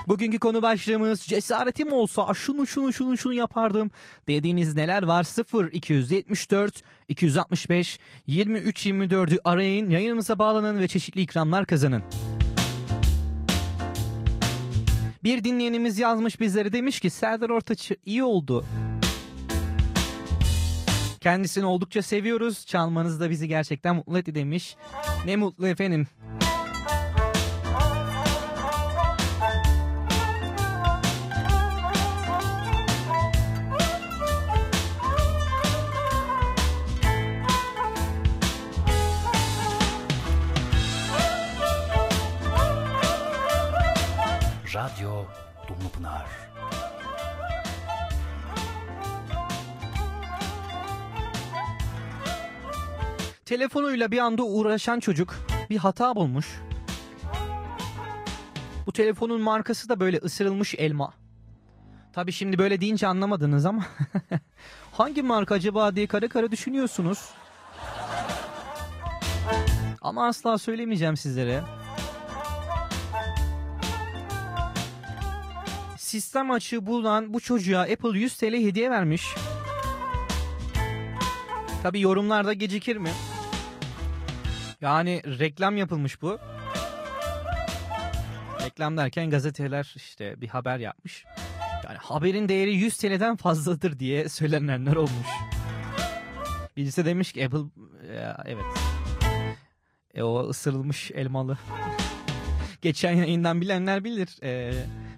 Bugünkü 0.08 0.39
konu 0.39 0.62
başlığımız 0.62 1.22
cesaretim 1.22 1.93
olsa 1.93 2.34
şunu 2.34 2.68
şunu 2.68 2.93
şunu 2.93 3.18
şunu 3.18 3.34
yapardım 3.34 3.91
dediğiniz 4.28 4.76
neler 4.76 5.04
var? 5.04 5.24
0 5.24 5.72
274 5.72 6.82
265 7.08 8.00
23 8.28 8.86
24'ü 8.86 9.39
arayın, 9.43 9.89
yayınımıza 9.89 10.39
bağlanın 10.39 10.80
ve 10.80 10.88
çeşitli 10.88 11.22
ikramlar 11.22 11.66
kazanın. 11.66 12.04
Bir 15.24 15.43
dinleyenimiz 15.43 16.00
yazmış 16.00 16.39
bizlere 16.39 16.74
demiş 16.74 17.00
ki 17.00 17.10
Serdar 17.10 17.50
Ortaç 17.50 17.91
iyi 18.06 18.24
oldu. 18.24 18.66
Kendisini 21.26 21.65
oldukça 21.65 22.01
seviyoruz. 22.01 22.65
Çalmanız 22.65 23.19
da 23.19 23.30
bizi 23.30 23.47
gerçekten 23.47 23.95
mutlu 23.95 24.17
etti 24.17 24.36
demiş. 24.36 24.76
Ne 25.26 25.36
mutlu 25.36 25.67
efendim. 25.67 26.07
Telefonuyla 53.46 54.12
bir 54.12 54.18
anda 54.18 54.43
uğraşan 54.43 55.00
çocuk 55.00 55.36
bir 55.70 55.78
hata 55.78 56.16
bulmuş. 56.16 56.62
Bu 58.86 58.91
telefonun 58.91 59.41
markası 59.41 59.89
da 59.89 60.00
böyle 60.00 60.18
ısırılmış 60.18 60.76
elma. 60.78 61.14
Tabi 62.14 62.32
şimdi 62.32 62.58
böyle 62.58 62.82
deyince 62.82 63.08
anlamadınız 63.08 63.66
ama 63.66 63.86
hangi 64.91 65.22
marka 65.22 65.56
acaba 65.56 65.96
diye 65.96 66.08
kara 66.08 66.28
kara 66.28 66.52
düşünüyorsunuz. 66.52 67.30
Ama 70.02 70.28
asla 70.28 70.58
söylemeyeceğim 70.58 71.18
sizlere. 71.18 71.64
Sistem 75.98 76.52
açığı 76.52 76.86
bulan 76.86 77.34
bu 77.34 77.39
çocuğa 77.39 77.82
Apple 77.82 78.20
100 78.20 78.38
TL 78.38 78.54
hediye 78.54 78.91
vermiş. 78.91 79.28
Tabi 81.84 82.02
yorumlarda 82.02 82.54
gecikir 82.54 82.98
mi? 82.98 83.12
Yani 84.86 85.22
reklam 85.40 85.78
yapılmış 85.78 86.22
bu. 86.22 86.40
Reklam 88.66 88.98
derken 88.98 89.30
gazeteler 89.30 89.94
işte 89.96 90.42
bir 90.42 90.48
haber 90.48 90.80
yapmış. 90.80 91.26
Yani 91.86 91.98
haberin 91.98 92.50
değeri 92.50 92.76
100 92.76 92.98
TL'den 92.98 93.36
fazladır 93.36 94.00
diye 94.00 94.30
söylenenler 94.30 94.96
olmuş. 94.96 95.28
Birisi 96.78 97.06
demiş 97.06 97.34
ki 97.34 97.46
Apple 97.46 97.60
ya, 98.16 98.44
evet. 98.46 98.66
E, 100.14 100.24
o 100.24 100.50
ısırılmış 100.50 101.12
elmalı. 101.12 101.58
Geçen 102.82 103.12
yayından 103.12 103.62
bilenler 103.62 104.04
bilir. 104.04 104.44
E, 104.44 104.74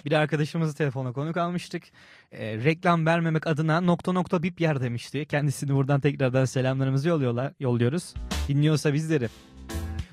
bir 0.06 0.12
arkadaşımızı 0.12 0.76
telefona 0.76 1.12
konuk 1.14 1.38
almıştık. 1.38 1.84
E, 2.32 2.58
reklam 2.58 3.06
vermemek 3.06 3.48
adına 3.48 3.82
nokta 3.82 4.12
nokta 4.12 4.44
bip 4.44 4.62
yer 4.62 4.82
demişti. 4.82 5.26
Kendisini 5.26 5.76
buradan 5.76 6.00
tekrardan 6.00 6.46
selamlarımızı 6.46 7.10
yolluyorlar, 7.10 7.54
yolluyoruz. 7.60 8.14
Dinliyorsa 8.48 8.94
bizleri. 8.94 9.30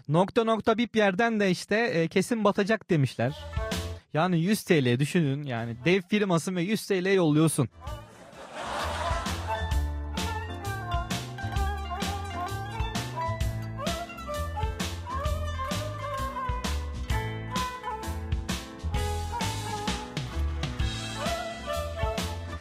Nokta 0.09 0.45
nokta 0.45 0.79
bip 0.79 0.97
yerden 0.97 1.41
de 1.41 1.51
işte 1.51 1.77
e, 1.77 2.09
kesin 2.09 2.45
batacak 2.45 2.91
demişler. 2.91 3.45
Yani 4.15 4.41
100 4.41 4.63
TL 4.63 4.99
düşünün 4.99 5.43
yani 5.43 5.77
dev 5.85 6.03
firması 6.03 6.57
ve 6.57 6.63
100 6.63 6.87
TL 6.87 7.15
yolluyorsun. 7.15 7.69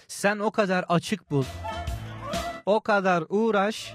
Sen 0.07 0.39
o 0.39 0.51
kadar 0.51 0.85
açık 0.89 1.31
bul. 1.31 1.43
O 2.65 2.81
kadar 2.81 3.23
uğraş. 3.29 3.93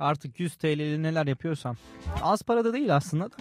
Artık 0.00 0.40
100 0.40 0.54
TL'li 0.54 1.02
neler 1.02 1.26
yapıyorsam. 1.26 1.76
Az 2.22 2.42
para 2.42 2.64
da 2.64 2.72
değil 2.72 2.96
aslında 2.96 3.24
da. 3.24 3.36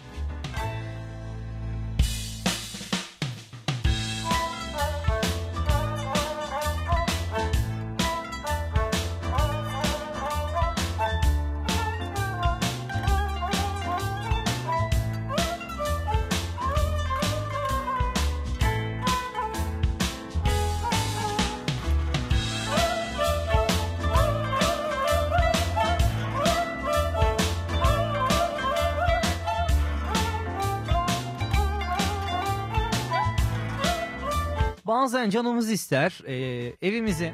Bazen 35.20 35.30
canımız 35.30 35.72
ister 35.72 36.20
e, 36.26 36.34
evimizi, 36.82 37.34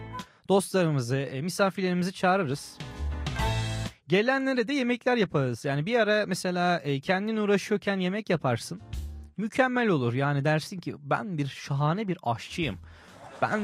dostlarımızı, 0.50 1.18
e, 1.18 1.42
misafirlerimizi 1.42 2.14
çağırırız. 2.14 2.78
Gelenlere 4.08 4.68
de 4.68 4.74
yemekler 4.74 5.18
yaparız. 5.18 5.66
Yani 5.66 5.86
bir 5.86 6.00
ara 6.00 6.26
mesela 6.26 6.80
e, 6.80 7.00
kendin 7.00 7.38
uğraşıyorken 7.38 8.00
yemek 8.00 8.30
yaparsın. 8.30 8.82
Mükemmel 9.38 9.88
olur. 9.88 10.14
Yani 10.14 10.46
dersin 10.46 10.80
ki 10.80 10.96
ben 11.00 11.38
bir 11.38 11.48
şahane 11.48 12.08
bir 12.08 12.18
aşçıyım. 12.24 12.78
Ben 13.42 13.62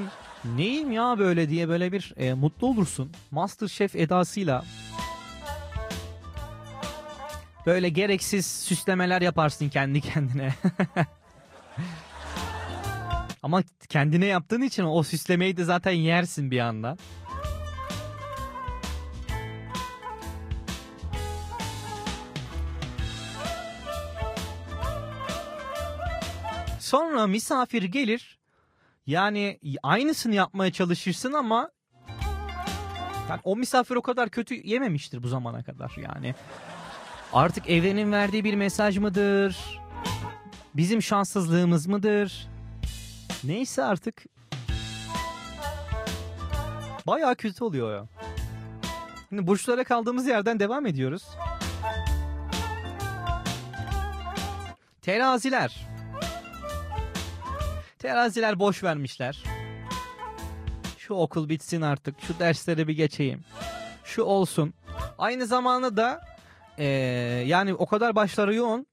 neyim 0.55 0.91
ya 0.91 1.19
böyle 1.19 1.49
diye 1.49 1.69
böyle 1.69 1.91
bir 1.91 2.13
e, 2.17 2.33
mutlu 2.33 2.67
olursun. 2.67 3.11
Master 3.31 3.67
Chef 3.67 3.95
edasıyla 3.95 4.65
böyle 7.65 7.89
gereksiz 7.89 8.45
süslemeler 8.45 9.21
yaparsın 9.21 9.69
kendi 9.69 10.01
kendine. 10.01 10.53
Ama 13.43 13.63
kendine 13.89 14.25
yaptığın 14.25 14.61
için 14.61 14.83
o 14.83 15.03
süslemeyi 15.03 15.57
de 15.57 15.63
zaten 15.63 15.91
yersin 15.91 16.51
bir 16.51 16.59
anda. 16.59 16.97
Sonra 26.79 27.27
misafir 27.27 27.83
gelir. 27.83 28.39
Yani 29.07 29.59
aynısını 29.83 30.35
yapmaya 30.35 30.71
çalışırsın 30.71 31.33
ama 31.33 31.71
yani 33.29 33.41
o 33.43 33.55
misafir 33.55 33.95
o 33.95 34.01
kadar 34.01 34.29
kötü 34.29 34.67
yememiştir 34.67 35.23
bu 35.23 35.27
zamana 35.27 35.63
kadar 35.63 35.91
yani. 35.97 36.35
Artık 37.33 37.69
evrenin 37.69 38.11
verdiği 38.11 38.43
bir 38.43 38.55
mesaj 38.55 38.97
mıdır? 38.97 39.79
Bizim 40.73 41.01
şanssızlığımız 41.01 41.87
mıdır? 41.87 42.50
Neyse 43.43 43.83
artık. 43.83 44.23
Bayağı 47.07 47.35
kötü 47.35 47.63
oluyor 47.63 47.95
ya. 47.95 48.05
Şimdi 49.29 49.47
burçlara 49.47 49.83
kaldığımız 49.83 50.27
yerden 50.27 50.59
devam 50.59 50.85
ediyoruz. 50.85 51.27
Teraziler. 55.01 55.87
Teraziler 57.99 58.59
boş 58.59 58.83
vermişler. 58.83 59.43
Şu 60.97 61.13
okul 61.13 61.49
bitsin 61.49 61.81
artık. 61.81 62.15
Şu 62.21 62.39
dersleri 62.39 62.87
bir 62.87 62.93
geçeyim. 62.93 63.41
Şu 64.03 64.23
olsun. 64.23 64.73
Aynı 65.17 65.45
zamanda 65.45 65.97
da 65.97 66.21
ee, 66.77 66.85
yani 67.47 67.73
o 67.73 67.85
kadar 67.85 68.15
başları 68.15 68.55
yoğun. 68.55 68.87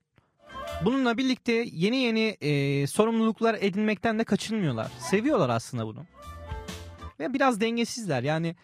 Bununla 0.84 1.18
birlikte 1.18 1.52
yeni 1.72 1.96
yeni 1.96 2.36
e, 2.40 2.86
sorumluluklar 2.86 3.56
edinmekten 3.60 4.18
de 4.18 4.24
kaçınmıyorlar. 4.24 4.90
Seviyorlar 4.98 5.48
aslında 5.48 5.86
bunu. 5.86 6.04
Ve 7.20 7.34
biraz 7.34 7.60
dengesizler. 7.60 8.22
Yani 8.22 8.56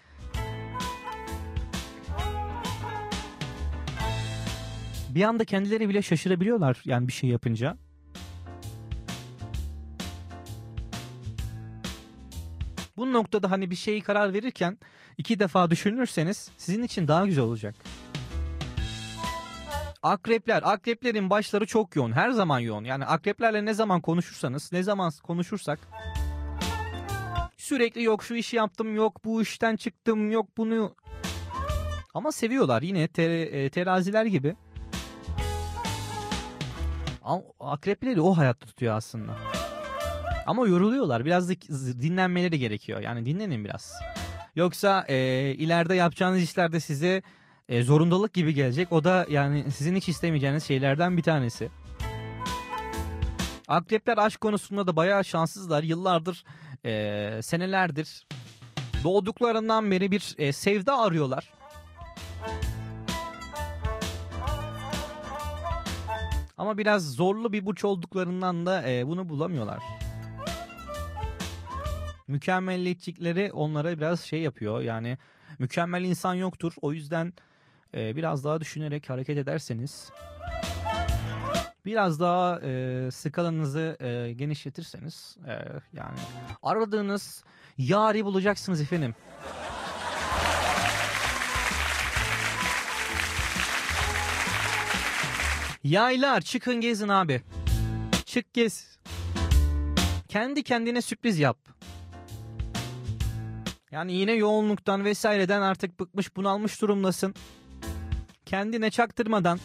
bir 5.09 5.23
anda 5.23 5.45
kendileri 5.45 5.89
bile 5.89 6.03
şaşırabiliyorlar 6.03 6.83
yani 6.85 7.09
bir 7.09 7.13
şey 7.13 7.31
yapınca. 7.31 7.77
Bu 12.97 13.13
noktada 13.13 13.51
hani 13.51 13.71
bir 13.71 13.77
şeyi 13.77 14.01
karar 14.01 14.35
verirken 14.35 14.79
iki 15.19 15.39
defa 15.39 15.71
düşünürseniz 15.71 16.51
sizin 16.57 16.83
için 16.83 17.09
daha 17.09 17.27
güzel 17.27 17.45
olacak. 17.45 17.75
Akrepler, 20.05 20.63
akreplerin 20.65 21.31
başları 21.31 21.67
çok 21.67 21.97
yoğun. 21.97 22.13
Her 22.13 22.31
zaman 22.31 22.59
yoğun. 22.59 22.85
Yani 22.85 23.05
akreplerle 23.05 23.65
ne 23.65 23.75
zaman 23.75 24.01
konuşursanız, 24.01 24.73
ne 24.73 24.83
zaman 24.83 25.13
konuşursak 25.23 25.79
sürekli 27.57 28.03
yok 28.03 28.25
şu 28.25 28.35
işi 28.35 28.57
yaptım, 28.57 28.97
yok 28.97 29.25
bu 29.25 29.43
işten 29.43 29.77
çıktım, 29.77 30.31
yok 30.31 30.47
bunu. 30.57 30.95
Ama 32.15 32.33
seviyorlar 32.33 32.83
yine 32.83 33.09
ter, 33.09 33.31
e, 33.31 33.71
teraziler 33.71 34.25
gibi. 34.25 34.57
Akrepleri 37.61 38.21
o 38.21 38.37
hayatta 38.37 38.67
tutuyor 38.67 38.97
aslında. 38.97 39.33
Ama 40.47 40.67
yoruluyorlar. 40.67 41.25
Biraz 41.25 41.49
da 41.49 41.55
dinlenmeleri 42.03 42.59
gerekiyor. 42.59 43.01
Yani 43.01 43.27
dinlenin 43.27 43.65
biraz. 43.65 43.95
Yoksa 44.57 45.05
e, 45.09 45.17
ileride 45.55 45.95
yapacağınız 45.95 46.43
işlerde 46.43 46.81
size 46.81 47.23
e, 47.69 47.83
zorundalık 47.83 48.33
gibi 48.33 48.55
gelecek. 48.55 48.93
O 48.93 49.05
da 49.05 49.27
yani 49.31 49.71
sizin 49.71 49.97
hiç 49.97 50.09
istemeyeceğiniz 50.09 50.65
şeylerden 50.65 51.17
bir 51.17 51.23
tanesi. 51.23 51.71
Akrepler 53.69 54.19
aşk 54.19 54.41
konusunda 54.41 54.87
da 54.87 54.97
bayağı 54.97 55.25
şanssızlar. 55.25 55.83
Yıllardır, 55.83 56.45
e, 56.85 57.43
senelerdir 57.43 58.27
doğduklarından 59.05 59.91
beri 59.91 60.11
bir 60.11 60.35
e, 60.39 60.53
sevda 60.53 60.99
arıyorlar. 60.99 61.53
Ama 66.57 66.79
biraz 66.79 67.15
zorlu 67.15 67.53
bir 67.53 67.67
burç 67.67 67.85
olduklarından 67.85 68.67
da 68.67 68.91
e, 68.91 69.07
bunu 69.07 69.29
bulamıyorlar. 69.29 69.83
Mükemmelliyetçilikleri 72.29 73.53
onlara 73.53 73.97
biraz 73.97 74.21
şey 74.21 74.41
yapıyor. 74.41 74.81
Yani 74.81 75.19
mükemmel 75.59 76.05
insan 76.05 76.35
yoktur. 76.35 76.73
O 76.83 76.93
yüzden 76.93 77.33
e, 77.95 78.17
biraz 78.17 78.45
daha 78.45 78.61
düşünerek 78.61 79.11
hareket 79.11 79.39
ederseniz 79.39 80.11
biraz 81.87 82.21
daha 82.21 82.61
e, 82.61 83.11
skalanızı 83.11 83.97
e, 84.01 84.33
genişletirseniz 84.33 85.37
e, 85.47 85.53
yani 85.93 86.19
aradığınız 86.63 87.45
yari 87.79 88.25
bulacaksınız 88.25 88.81
efendim. 88.81 89.15
Yaylar 95.85 96.41
çıkın 96.41 96.81
gezin 96.81 97.09
abi. 97.09 97.43
Çık 98.25 98.53
gez. 98.53 98.99
Kendi 100.29 100.63
kendine 100.63 101.03
sürpriz 101.03 101.39
yap. 101.39 101.59
Yani 103.91 104.13
yine 104.13 104.33
yoğunluktan 104.33 105.05
vesaireden 105.05 105.63
artık 105.63 106.01
bıkmış 106.01 106.37
bunalmış 106.37 106.83
durumdasın. 106.83 107.35
Kendine 108.47 108.91
çaktırmadan 108.91 109.59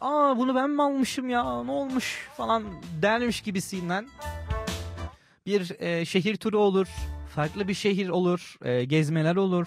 aa 0.00 0.38
bunu 0.38 0.54
ben 0.54 0.70
mi 0.70 0.82
almışım 0.82 1.28
ya 1.28 1.62
ne 1.64 1.70
olmuş 1.70 2.28
falan 2.36 2.64
dermiş 3.02 3.40
gibisinden 3.40 4.08
bir 5.46 5.80
e, 5.80 6.04
şehir 6.04 6.36
turu 6.36 6.58
olur. 6.58 6.86
Farklı 7.34 7.68
bir 7.68 7.74
şehir 7.74 8.08
olur. 8.08 8.56
e, 8.64 8.84
gezmeler 8.84 9.36
olur. 9.36 9.66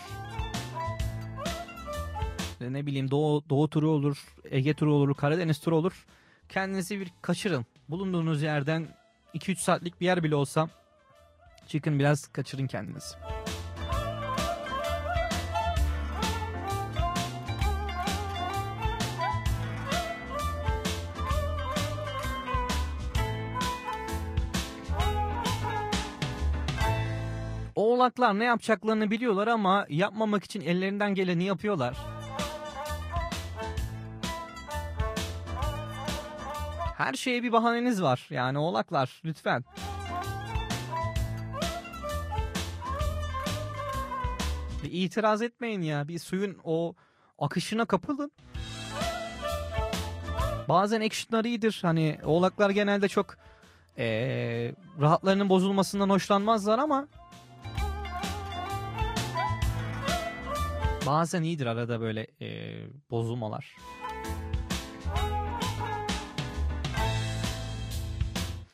E, 2.61 2.73
Ne 2.73 2.85
bileyim 2.85 3.11
Doğu, 3.11 3.43
Doğu 3.49 3.69
turu 3.69 3.89
olur. 3.89 4.25
Ege 4.51 4.73
turu 4.73 4.93
olur. 4.93 5.15
Karadeniz 5.15 5.59
turu 5.59 5.75
olur. 5.75 6.05
Kendinizi 6.49 6.99
bir 6.99 7.11
kaçırın. 7.21 7.65
Bulunduğunuz 7.89 8.41
yerden 8.41 8.87
2-3 9.35 9.55
saatlik 9.55 10.01
bir 10.01 10.05
yer 10.05 10.23
bile 10.23 10.35
olsa 10.35 10.69
çıkın 11.67 11.99
biraz 11.99 12.27
kaçırın 12.27 12.67
kendinizi. 12.67 13.15
Oğlaklar 27.97 28.39
ne 28.39 28.43
yapacaklarını 28.43 29.11
biliyorlar 29.11 29.47
ama 29.47 29.85
yapmamak 29.89 30.43
için 30.43 30.61
ellerinden 30.61 31.15
geleni 31.15 31.43
yapıyorlar. 31.43 31.97
Her 36.97 37.13
şeye 37.13 37.43
bir 37.43 37.51
bahaneniz 37.51 38.01
var. 38.01 38.27
Yani 38.29 38.57
oğlaklar 38.57 39.21
lütfen. 39.25 39.63
Bir 44.83 44.91
itiraz 44.91 45.41
etmeyin 45.41 45.81
ya. 45.81 46.07
Bir 46.07 46.19
suyun 46.19 46.57
o 46.63 46.95
akışına 47.39 47.85
kapılın. 47.85 48.31
Bazen 50.69 51.01
actionlar 51.01 51.45
iyidir. 51.45 51.79
Hani 51.81 52.17
oğlaklar 52.25 52.69
genelde 52.69 53.07
çok 53.07 53.37
eee, 53.97 54.75
rahatlarının 55.01 55.49
bozulmasından 55.49 56.09
hoşlanmazlar 56.09 56.79
ama 56.79 57.07
bazen 61.07 61.43
iyidir 61.43 61.65
arada 61.65 62.01
böyle 62.01 62.27
eee, 62.39 62.87
bozulmalar. 63.11 63.75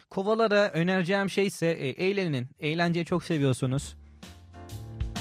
Kovalara 0.10 0.70
önereceğim 0.70 1.30
şey 1.30 1.46
ise 1.48 1.68
e, 1.68 1.90
eğlenin. 1.90 2.48
Eğlenceyi 2.60 3.06
çok 3.06 3.24
seviyorsunuz. 3.24 3.96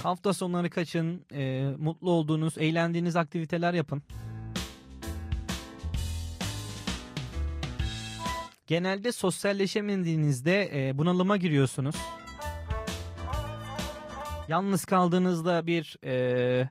Hafta 0.03 0.33
sonları 0.33 0.71
kaçın. 0.71 1.27
e, 1.33 1.71
mutlu 1.79 2.11
olduğunuz, 2.11 2.59
eğlendiğiniz 2.59 3.17
aktiviteler 3.17 3.75
yapın. 3.75 4.03
Genelde 8.67 9.13
sosyalleşemediğinizde 9.13 10.89
e, 10.89 10.99
bunalıma 10.99 11.37
giriyorsunuz. 11.37 11.97
Yalnız 14.49 14.85
kaldığınızda 14.85 15.67
bir 15.67 15.97
e, 16.05 16.69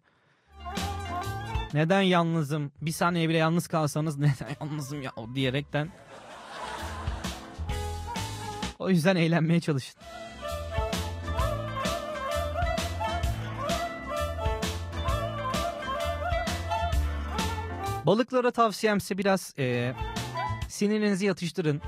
neden 1.73 2.01
yalnızım 2.01 2.71
bir 2.81 2.91
saniye 2.91 3.29
bile 3.29 3.37
yalnız 3.37 3.67
kalsanız 3.67 4.17
neden 4.17 4.55
yalnızım 4.61 5.01
ya 5.01 5.11
diyerekten 5.35 5.89
o 8.79 8.89
yüzden 8.89 9.15
eğlenmeye 9.15 9.59
çalışın. 9.59 10.01
Balıklara 18.05 18.51
tavsiyemse 18.51 19.17
biraz 19.17 19.53
e, 19.57 19.93
sinirinizi 20.67 21.25
yatıştırın. 21.25 21.81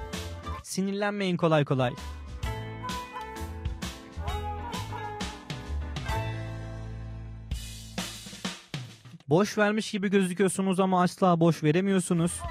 Sinirlenmeyin 0.63 1.37
kolay 1.37 1.65
kolay. 1.65 1.93
Boş 9.33 9.57
vermiş 9.57 9.91
gibi 9.91 10.09
gözüküyorsunuz 10.09 10.79
ama 10.79 11.01
asla 11.01 11.39
boş 11.39 11.63
veremiyorsunuz. 11.63 12.41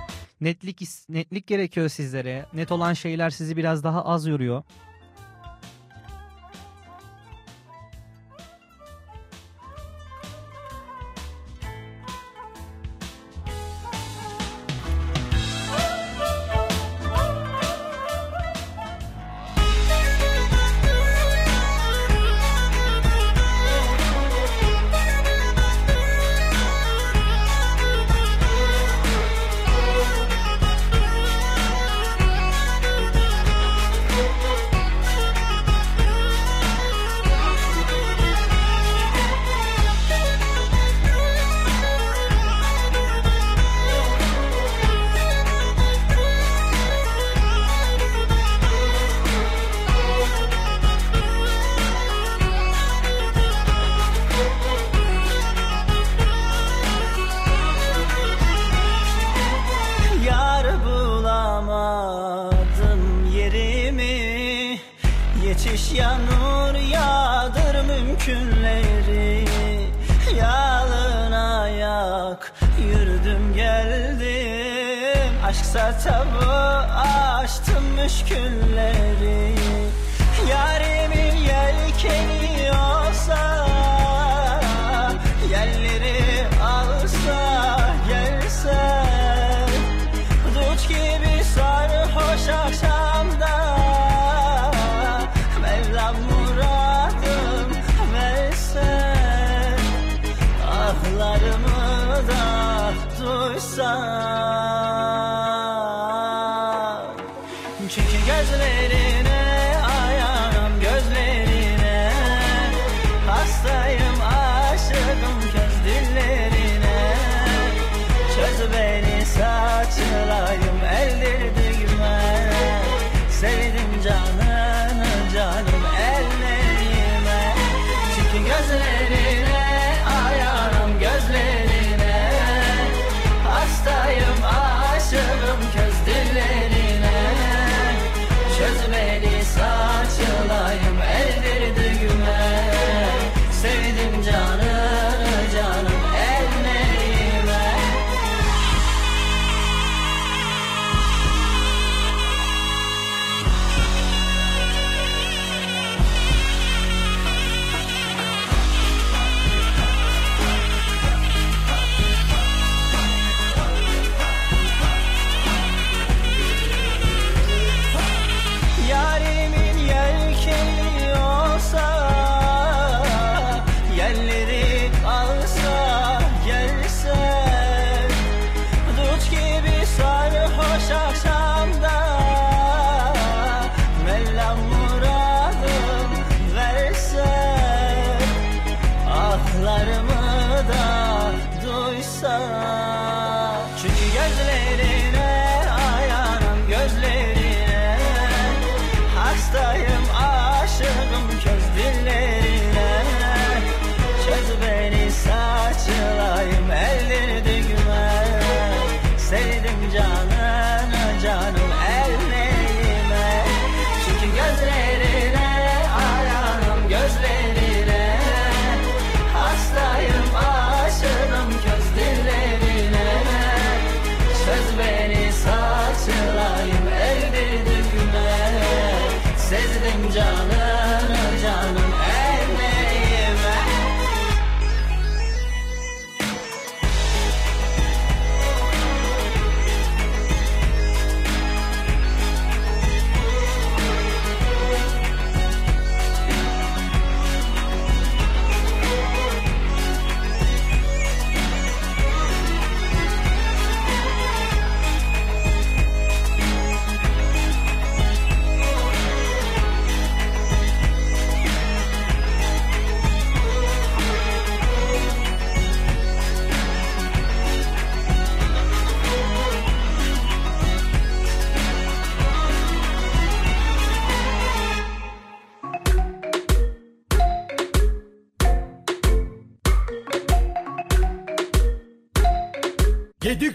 Netlik 0.41 0.81
netlik 1.09 1.47
gerekiyor 1.47 1.89
sizlere. 1.89 2.47
Net 2.53 2.73
olan 2.73 2.93
şeyler 2.93 3.31
sizi 3.31 3.57
biraz 3.57 3.85
daha 3.85 4.05
az 4.05 4.27
yoruyor. 4.27 4.63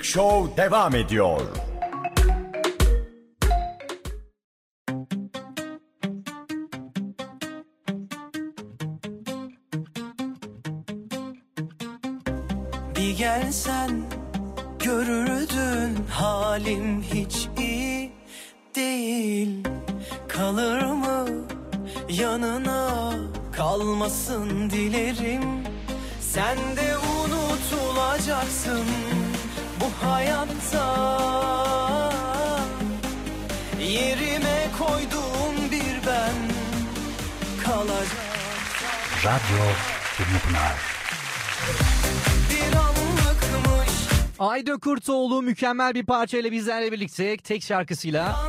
Show 0.08 0.58
devam 0.58 0.96
ediyor. 0.96 1.42
Radyo 39.28 39.64
Dumlupınar. 40.20 40.76
Ayda 44.40 44.78
Kurtoğlu 44.78 45.41
mükemmel 45.41 45.94
bir 45.94 46.06
parçayla 46.06 46.52
bizlerle 46.52 46.91
birlikte 46.91 47.38
tek 47.38 47.64
şarkısıyla 47.64 48.48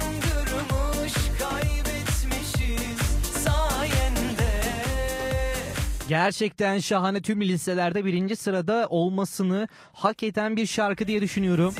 gerçekten 6.09 6.79
şahane 6.79 7.23
tüm 7.23 7.41
listelerde 7.41 8.05
birinci 8.05 8.37
sırada 8.37 8.87
olmasını 8.91 9.69
hak 9.93 10.23
eden 10.23 10.57
bir 10.57 10.67
şarkı 10.67 11.07
diye 11.07 11.21
düşünüyorum. 11.21 11.75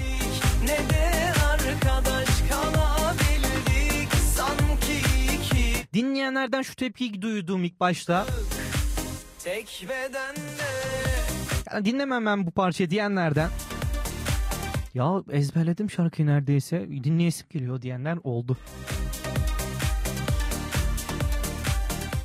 Ne 0.63 0.69
de 0.69 1.33
arkadaş 1.53 2.29
kalabildik 2.51 4.13
sanki 4.37 4.99
iki 5.35 5.93
Dinleyenlerden 5.95 6.63
şu 6.63 6.75
tepkiyi 6.75 7.23
duydum 7.23 7.65
ilk 7.65 7.81
başta. 7.81 8.27
Tek 9.49 9.87
bedende 9.89 10.41
Yani 11.73 11.85
dinlemem 11.85 12.27
ben 12.27 12.47
bu 12.47 12.51
parçayı 12.51 12.91
diyenlerden. 12.91 13.51
Ya 14.95 15.23
ezberledim 15.31 15.91
şarkıyı 15.91 16.29
neredeyse. 16.29 16.89
Dinleyesim 17.05 17.47
geliyor 17.51 17.83
diyenler 17.83 18.19
oldu. 18.25 18.57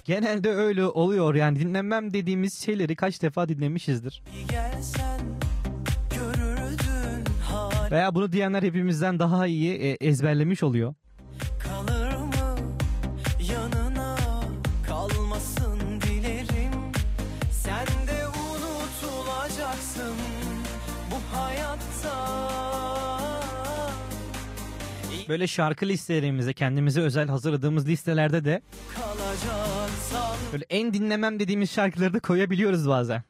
Genelde 0.04 0.50
öyle 0.50 0.86
oluyor 0.86 1.36
yani 1.36 1.60
dinlemem 1.60 2.14
dediğimiz 2.14 2.66
şeyleri 2.66 2.96
kaç 2.96 3.22
defa 3.22 3.50
dinlemişizdir. 3.50 4.24
Veya 7.92 8.16
bunu 8.16 8.32
diyenler 8.32 8.64
hepimizden 8.64 9.20
daha 9.20 9.48
iyi 9.48 9.74
e, 9.74 10.08
ezberlemiş 10.08 10.64
oluyor. 10.64 10.94
Böyle 25.34 25.48
şarkı 25.48 25.86
listelerimize 25.86 26.54
kendimize 26.54 27.02
özel 27.02 27.28
hazırladığımız 27.28 27.88
listelerde 27.88 28.46
de 28.46 28.62
böyle 30.54 30.66
en 30.70 30.94
dinlemem 30.94 31.40
dediğimiz 31.40 31.72
şarkıları 31.72 32.14
da 32.14 32.20
koyabiliyoruz 32.20 32.90
bazen. 32.90 33.24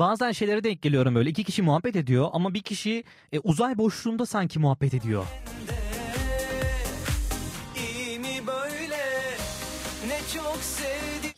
Bazen 0.00 0.32
şeylere 0.32 0.64
denk 0.64 0.82
geliyorum 0.82 1.14
böyle. 1.14 1.30
iki 1.30 1.44
kişi 1.44 1.62
muhabbet 1.62 1.96
ediyor 1.96 2.28
ama 2.32 2.54
bir 2.54 2.62
kişi 2.62 3.04
e, 3.32 3.38
uzay 3.38 3.78
boşluğunda 3.78 4.26
sanki 4.26 4.58
muhabbet 4.58 4.94
ediyor. 4.94 5.26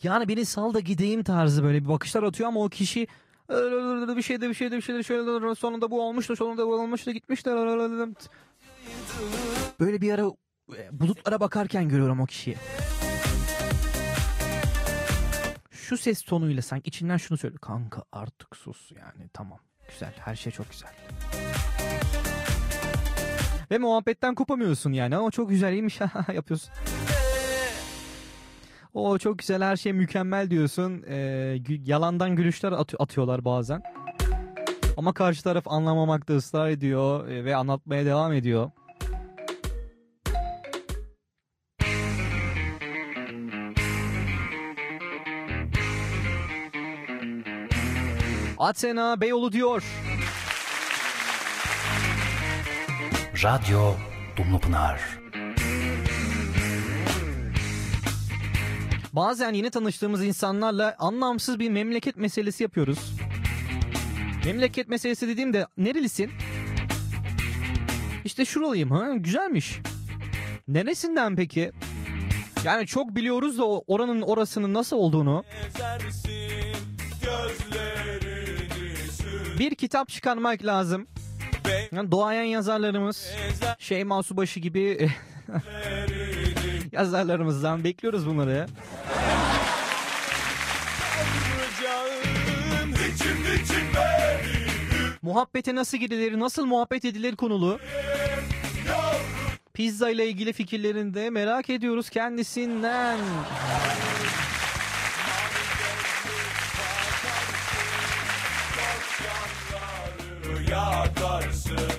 Yani 0.03 0.27
beni 0.27 0.45
sal 0.45 0.73
da 0.73 0.79
gideyim 0.79 1.23
tarzı 1.23 1.63
böyle 1.63 1.83
bir 1.83 1.89
bakışlar 1.89 2.23
atıyor 2.23 2.49
ama 2.49 2.63
o 2.63 2.69
kişi 2.69 3.07
bir 4.17 4.21
şeyde 4.21 4.49
bir 4.49 4.53
şeyde 4.53 4.77
bir 4.77 4.81
şeyde 4.81 5.03
şöyle 5.03 5.55
sonunda 5.55 5.91
bu 5.91 6.01
olmuş 6.01 6.29
da 6.29 6.35
sonunda 6.35 6.67
bu 6.67 6.73
olmuş 6.73 7.07
da 7.07 7.11
gitmiş 7.11 7.45
de 7.45 7.51
böyle 9.79 10.01
bir 10.01 10.13
ara 10.13 10.31
e, 10.77 10.99
bulutlara 10.99 11.39
bakarken 11.39 11.89
görüyorum 11.89 12.19
o 12.19 12.25
kişiyi. 12.25 12.57
Şu 15.83 15.97
ses 15.97 16.21
tonuyla 16.21 16.61
sanki 16.61 16.87
içinden 16.87 17.17
şunu 17.17 17.37
söyle. 17.37 17.55
Kanka 17.61 18.03
artık 18.11 18.55
sus 18.55 18.91
yani 18.91 19.29
tamam. 19.33 19.59
Güzel 19.89 20.13
her 20.19 20.35
şey 20.35 20.51
çok 20.51 20.71
güzel. 20.71 20.89
Ve 23.71 23.77
muhabbetten 23.77 24.35
kopamıyorsun 24.35 24.91
yani 24.91 25.15
ama 25.15 25.31
çok 25.31 25.49
güzel 25.49 25.73
yapıyorsun. 26.33 26.73
O 28.93 29.17
çok 29.17 29.39
güzel 29.39 29.63
her 29.63 29.75
şey 29.77 29.93
mükemmel 29.93 30.49
diyorsun. 30.49 31.03
Ee, 31.07 31.57
yalandan 31.85 32.35
gülüşler 32.35 32.71
atı- 32.71 32.97
atıyorlar 32.99 33.45
bazen. 33.45 33.83
Ama 34.97 35.13
karşı 35.13 35.43
taraf 35.43 35.67
anlamamakta 35.67 36.33
ısrar 36.35 36.69
ediyor 36.69 37.27
e, 37.27 37.45
ve 37.45 37.55
anlatmaya 37.55 38.05
devam 38.05 38.33
ediyor. 38.33 38.71
Athena 48.63 49.21
Beyoğlu 49.21 49.51
diyor. 49.51 49.83
Radyo 53.43 53.93
Dumlupınar. 54.37 55.01
Bazen 59.13 59.53
yeni 59.53 59.69
tanıştığımız 59.69 60.23
insanlarla 60.25 60.95
anlamsız 60.99 61.59
bir 61.59 61.69
memleket 61.69 62.17
meselesi 62.17 62.63
yapıyoruz. 62.63 62.99
Memleket 64.45 64.89
meselesi 64.89 65.27
dediğimde 65.27 65.67
nerelisin? 65.77 66.31
İşte 68.25 68.45
şuralıyım 68.45 68.91
ha 68.91 69.13
güzelmiş. 69.15 69.79
Neresinden 70.67 71.35
peki? 71.35 71.71
Yani 72.65 72.87
çok 72.87 73.15
biliyoruz 73.15 73.57
da 73.57 73.65
o- 73.65 73.83
oranın 73.87 74.21
orasının 74.21 74.73
nasıl 74.73 74.97
olduğunu. 74.97 75.43
Bir 79.59 79.75
kitap 79.75 80.09
çıkarmak 80.09 80.65
lazım. 80.65 81.07
Yani 81.91 82.11
doğayan 82.11 82.43
yazarlarımız 82.43 83.27
Şeyma 83.79 84.23
Subaşı 84.23 84.59
gibi 84.59 85.09
yazarlarımızdan 86.91 87.83
bekliyoruz 87.83 88.27
bunları. 88.27 88.67
Muhabbete 95.21 95.75
nasıl 95.75 95.97
gidilir, 95.97 96.39
nasıl 96.39 96.65
muhabbet 96.65 97.05
edilir 97.05 97.35
konulu. 97.35 97.79
Pizza 99.73 100.09
ile 100.09 100.27
ilgili 100.27 100.53
fikirlerini 100.53 101.13
de 101.13 101.29
merak 101.29 101.69
ediyoruz 101.69 102.09
kendisinden. 102.09 103.17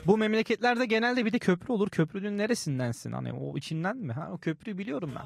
Bu 0.07 0.17
memleketlerde 0.19 0.87
genelde 0.87 1.25
bir 1.25 1.33
de 1.33 1.39
köprü 1.39 1.73
olur. 1.73 1.89
Köprünün 1.91 2.39
neresindensin? 2.39 3.13
Hani 3.13 3.33
o 3.33 3.57
içinden 3.57 3.97
mi? 3.97 4.13
Ha, 4.13 4.29
o 4.33 4.39
köprüyü 4.39 4.79
biliyorum 4.79 5.13
ben. 5.17 5.25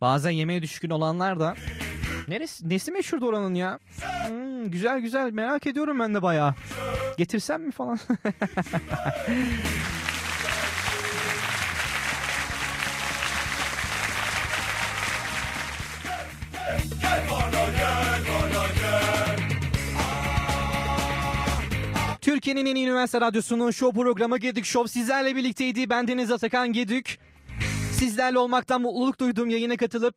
Bazen 0.00 0.30
yemeğe 0.30 0.62
düşkün 0.62 0.90
olanlar 0.90 1.40
da 1.40 1.54
Neresi, 2.28 2.68
nesi 2.68 2.92
meşhurdu 2.92 3.26
oranın 3.26 3.54
ya? 3.54 3.78
Hmm, 4.28 4.70
güzel 4.70 5.00
güzel 5.00 5.32
merak 5.32 5.66
ediyorum 5.66 6.00
ben 6.00 6.14
de 6.14 6.22
bayağı. 6.22 6.54
Getirsem 7.18 7.62
mi 7.62 7.72
falan? 7.72 7.98
Türkiye'nin 22.46 22.70
en 22.70 22.76
iyi 22.76 22.86
üniversite 22.86 23.20
radyosunun 23.20 23.70
show 23.70 24.02
programı 24.02 24.38
Gedük 24.38 24.64
Show 24.64 24.88
sizlerle 24.88 25.36
birlikteydi. 25.36 25.90
Ben 25.90 26.08
Deniz 26.08 26.30
Atakan 26.32 26.72
Gedük. 26.72 27.18
Sizlerle 27.92 28.38
olmaktan 28.38 28.82
mutluluk 28.82 29.20
duyduğum 29.20 29.50
yayına 29.50 29.76
katılıp 29.76 30.14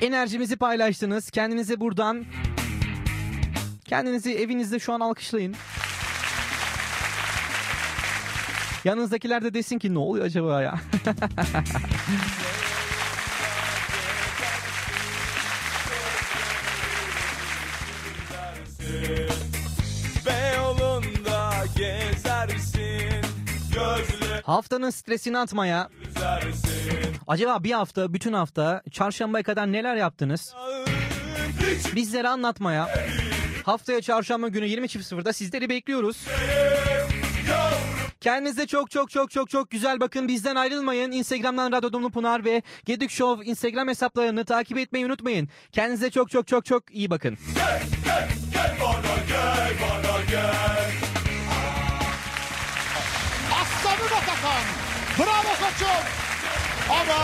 enerjimizi 0.00 0.56
paylaştınız. 0.56 1.30
Kendinize 1.30 1.80
buradan 1.80 2.24
kendinizi 3.84 4.34
evinizde 4.34 4.78
şu 4.78 4.92
an 4.92 5.00
alkışlayın. 5.00 5.54
Yanınızdakiler 8.84 9.44
de 9.44 9.54
desin 9.54 9.78
ki 9.78 9.94
ne 9.94 9.98
oluyor 9.98 10.26
acaba 10.26 10.62
ya? 10.62 10.80
Haftanın 24.42 24.90
stresini 24.90 25.38
atmaya. 25.38 25.88
Acaba 27.26 27.64
bir 27.64 27.72
hafta, 27.72 28.14
bütün 28.14 28.32
hafta, 28.32 28.82
çarşambaya 28.90 29.42
kadar 29.42 29.72
neler 29.72 29.96
yaptınız? 29.96 30.54
Bizlere 31.94 32.28
anlatmaya. 32.28 32.88
Haftaya 33.64 34.00
çarşamba 34.00 34.48
günü 34.48 34.66
20.00'da 34.66 35.32
sizleri 35.32 35.68
bekliyoruz. 35.68 36.26
Kendinize 38.20 38.66
çok 38.66 38.90
çok 38.90 39.10
çok 39.10 39.30
çok 39.30 39.50
çok 39.50 39.70
güzel 39.70 40.00
bakın. 40.00 40.28
Bizden 40.28 40.56
ayrılmayın. 40.56 41.12
Instagram'dan 41.12 41.72
Radyo 41.72 41.92
Dumlu 41.92 42.10
Pınar 42.10 42.44
ve 42.44 42.62
Gedik 42.84 43.10
Show 43.10 43.50
Instagram 43.50 43.88
hesaplarını 43.88 44.44
takip 44.44 44.78
etmeyi 44.78 45.06
unutmayın. 45.06 45.48
Kendinize 45.72 46.10
çok 46.10 46.30
çok 46.30 46.46
çok 46.46 46.64
çok 46.64 46.94
iyi 46.94 47.10
bakın. 47.10 47.38
Gel 47.54 47.82
bana 48.82 49.16
gel 49.28 49.72
bana 49.82 50.24
gel 50.30 50.81
Bravo 55.18 55.52
koçum. 55.62 56.02
Ama 56.90 57.22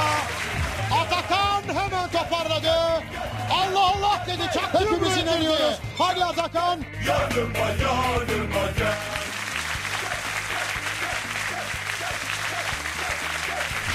Atakan 1.00 1.62
hemen 1.74 2.08
toparladı. 2.08 3.02
Allah 3.50 3.80
Allah 3.80 4.24
dedi. 4.26 4.42
Çaktırma 4.54 4.80
Hepimiz 4.96 5.16
inanıyoruz. 5.16 5.78
Hadi 5.98 6.24
Atakan. 6.24 6.80
Yanıma 7.06 7.58
yanıma 7.82 8.66
gel 8.78 8.98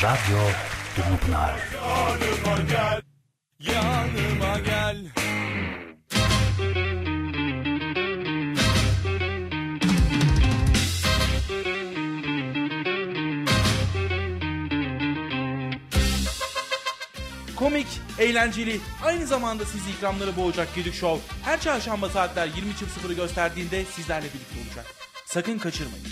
Radyo 0.04 0.40
Dumlupınar. 0.98 1.54
Yanıma 1.74 2.62
gel 2.70 3.02
Yanıma 3.60 4.60
gel 4.60 4.98
Komik, 17.64 17.88
eğlenceli, 18.20 18.80
aynı 19.04 19.28
zamanda 19.28 19.66
sizi 19.66 19.92
ikramları 19.92 20.38
boğacak 20.38 20.76
Gedik 20.76 20.94
Show 20.94 21.36
her 21.44 21.62
çarşamba 21.62 22.10
saatler 22.10 22.48
20.00'ı 22.48 23.14
gösterdiğinde 23.14 23.86
sizlerle 23.86 24.26
birlikte 24.26 24.70
olacak. 24.70 24.86
Sakın 25.26 25.58
kaçırmayın. 25.58 26.06